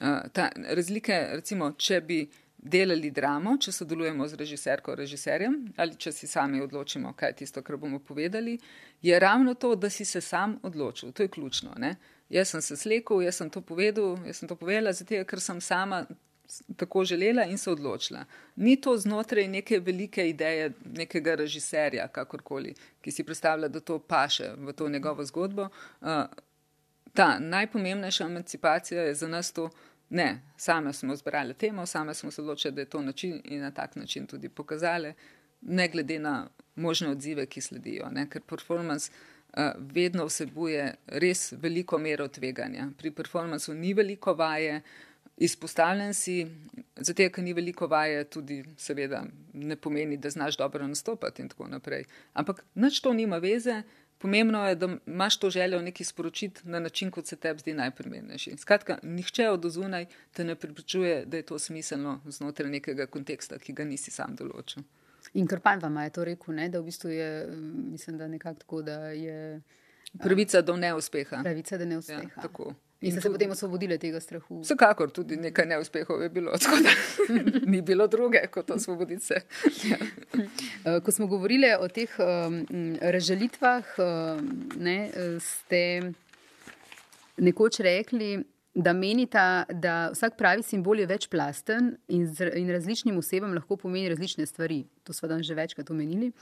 [0.00, 2.22] uh, ta razlike, recimo, če bi
[2.62, 7.62] delali dramo, če sodelujemo z režiserko, režiserjem ali če si sami odločimo, kaj je tisto,
[7.62, 8.58] kar bomo povedali,
[9.02, 11.12] je ravno to, da si se sam odločil.
[11.12, 11.74] To je ključno.
[11.76, 11.96] Ne?
[12.30, 15.60] Jaz sem se slekel, jaz sem to povedal, jaz sem to povedala, zato ker sem
[15.60, 16.04] sama
[16.76, 18.24] tako želela in se odločila.
[18.56, 24.52] Ni to znotraj neke velike ideje nekega režiserja, kakorkoli, ki si predstavlja, da to paše
[24.56, 25.68] v to njegovo zgodbo.
[26.00, 26.08] Uh,
[27.12, 29.70] ta najpomembnejša emancipacija je za nas to,
[30.12, 33.70] Ne, same smo zbrali temo, same smo se odločili, da je to način in na
[33.70, 35.14] tak način tudi pokazali,
[35.60, 38.10] ne glede na možne odzive, ki sledijo.
[38.10, 38.26] Ne?
[38.30, 42.90] Ker performance uh, vedno vsebuje res veliko mero tveganja.
[42.98, 44.82] Pri performancu ni veliko vaje,
[45.36, 46.46] izpostavljen si,
[46.96, 51.68] zato ker ni veliko vaje, tudi seveda ne pomeni, da znaš dobro nastopati in tako
[51.68, 52.04] naprej.
[52.32, 53.82] Ampak nič to nima veze.
[54.22, 58.56] Pomembno je, da imaš to željo nekaj sporočiti na način, kot se tebi zdi najprimernejši.
[58.56, 63.72] Skratka, nihče od zunaj te ne pripričuje, da je to smiselno znotraj nekega konteksta, ki
[63.72, 64.84] ga nisi sam določil.
[65.34, 66.68] In Krpan vam je to rekel, ne?
[66.68, 67.48] da v bistvu je,
[67.90, 69.60] mislim, da nekako tako, da je.
[70.22, 71.42] Pravica do neuspeha.
[71.42, 72.22] Pravica do neuspeha.
[72.22, 72.74] Ja, tako.
[73.02, 74.60] In ste se potem osvobodili tega strahu?
[74.62, 76.92] Vsekakor, tudi nekaj neuspehov je bilo, tako da
[77.66, 79.40] ni bilo druge kot osvoboditi se.
[79.88, 79.98] Ja.
[80.84, 82.62] Eh, ko smo govorili o teh um,
[83.00, 84.48] razžalitvah, um,
[84.78, 86.12] ne, ste
[87.36, 88.44] nekoč rekli,
[88.74, 92.24] da menita, da vsak pravi simbol je večplasten in,
[92.56, 94.84] in različnim osebam lahko pomeni različne stvari.
[95.04, 96.32] To smo danes že večkrat omenili.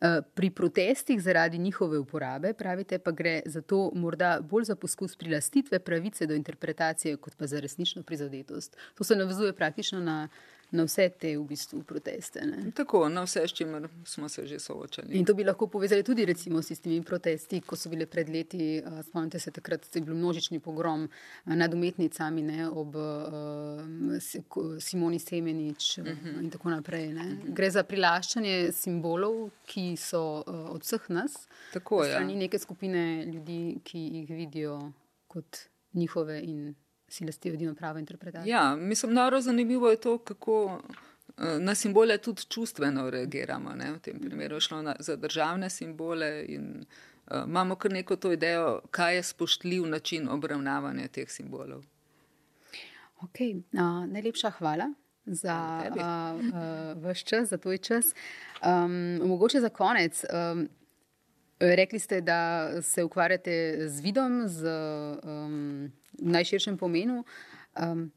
[0.00, 5.16] Uh, pri protestih zaradi njihove uporabe, pravite, pa gre za to morda bolj za poskus
[5.16, 8.76] prilastitve pravice do interpretacije, kot pa za resnično prizadetost.
[8.94, 10.28] To se navezuje praktično na
[10.70, 12.40] na vse te v bistvu proteste.
[12.46, 12.70] Ne?
[12.76, 15.16] Tako, na vse, s čimer smo se že soočali.
[15.16, 18.82] In to bi lahko povezali tudi recimo, s tistimi protesti, ko so bile pred leti,
[18.84, 24.18] uh, spomnite se, takrat je bil množični pogrom uh, nad umetnicami ne, ob uh,
[24.80, 26.36] Simoni Semenič uh -huh.
[26.36, 27.06] uh, in tako naprej.
[27.14, 27.54] Uh -huh.
[27.54, 31.48] Gre za prilaščanje simbolov, ki so uh, od vseh nas.
[31.72, 32.12] Tako je.
[32.12, 34.92] Strani neke skupine ljudi, ki jih vidijo
[35.26, 35.56] kot
[35.92, 36.74] njihove in
[37.08, 38.50] si lastijo edino pravo interpretacijo.
[38.50, 40.82] Ja, mislim, noro zanimivo je to, kako
[41.38, 43.70] eh, na simbole tudi čustveno reagiramo.
[43.74, 43.92] Ne?
[43.92, 46.84] V tem primeru je šlo na, za državne simbole in
[47.26, 51.84] uh, imamo kar neko to idejo, kaj je spoštljiv način obravnavanja teh simbolov.
[53.20, 54.92] Ok, uh, najlepša hvala.
[55.26, 58.14] Za uh, uh, vaš čas, za tvoj čas.
[58.64, 60.68] Um, mogoče za konec, um,
[61.60, 64.68] Rekli ste, da se ukvarjate z vidom, z
[65.24, 67.24] um, najširšem pomenu.
[67.74, 68.10] Um,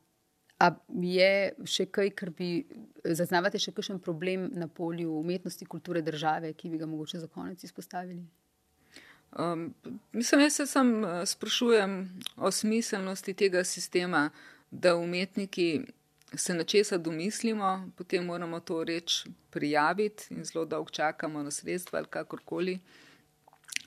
[0.61, 0.67] A
[1.01, 1.31] je
[1.65, 2.67] še kaj, kar bi
[3.01, 7.63] zaznavate, še kakšen problem na polju umetnosti, kulture države, ki bi ga mogoče za konec
[7.65, 8.21] izpostavili?
[9.31, 9.71] Um,
[10.13, 10.91] mislim, jaz se sam
[11.25, 11.95] sprašujem
[12.37, 14.27] o smiselnosti tega sistema,
[14.71, 15.81] da umetniki
[16.35, 22.03] se na česa domislimo, potem moramo to reč prijaviti in zelo dolgo čakamo na sredstva
[22.03, 22.77] ali kakorkoli.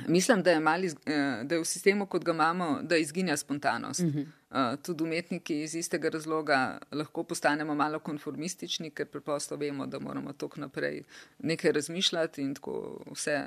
[0.07, 4.01] Mislim, da je, mali, eh, da je v sistemu, kot ga imamo, da izginja spontanost.
[4.01, 4.77] Uh -huh.
[4.83, 10.57] Tudi umetniki iz istega razloga lahko postanemo malo konformistični, ker preprosto vemo, da moramo tok
[10.57, 11.03] naprej
[11.39, 13.47] nekaj razmišljati in tako vse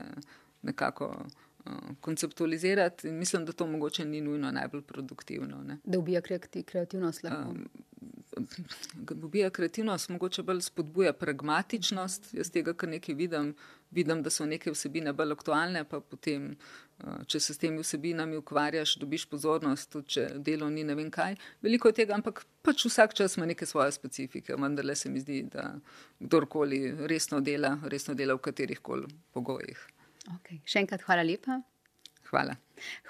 [0.61, 1.25] nekako
[1.65, 1.71] uh,
[2.01, 3.07] konceptualizirati.
[3.07, 5.63] In mislim, da to mogoče ni nujno najbolj produktivno.
[5.63, 5.77] Ne.
[5.83, 6.21] Da ubija
[6.65, 7.23] kreativnost.
[7.23, 7.69] Um,
[9.23, 12.33] ubija kreativnost, mogoče bolj spodbuja pragmatičnost.
[12.33, 13.53] Jaz tega, kar nekaj vidim,
[13.91, 16.49] vidim, da so neke vsebine bolj aktualne, pa potem,
[16.99, 21.11] eh, če se s temi vsebinami ukvarjaš, dobiš pozornost, tudi če delo ni ne vem
[21.11, 21.37] kaj.
[21.61, 24.55] Veliko je tega, ampak pač vsak čas ima neke svoje specifike.
[24.55, 25.73] Vendar le se mi zdi, da
[26.19, 29.87] kdorkoli resno dela, resno dela v katerih koli pogojih.
[30.37, 30.59] Okay.
[30.67, 31.61] Še enkrat hvala lepa.
[32.29, 32.57] Hvala.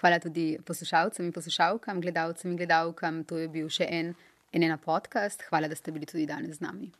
[0.02, 3.24] Hvala tudi poslušalcem in poslušalkam, gledalcem in gledalkam.
[3.26, 4.14] To je bil še en,
[4.52, 5.44] en ena podcast.
[5.50, 6.92] Hvala, da ste bili tudi danes z nami.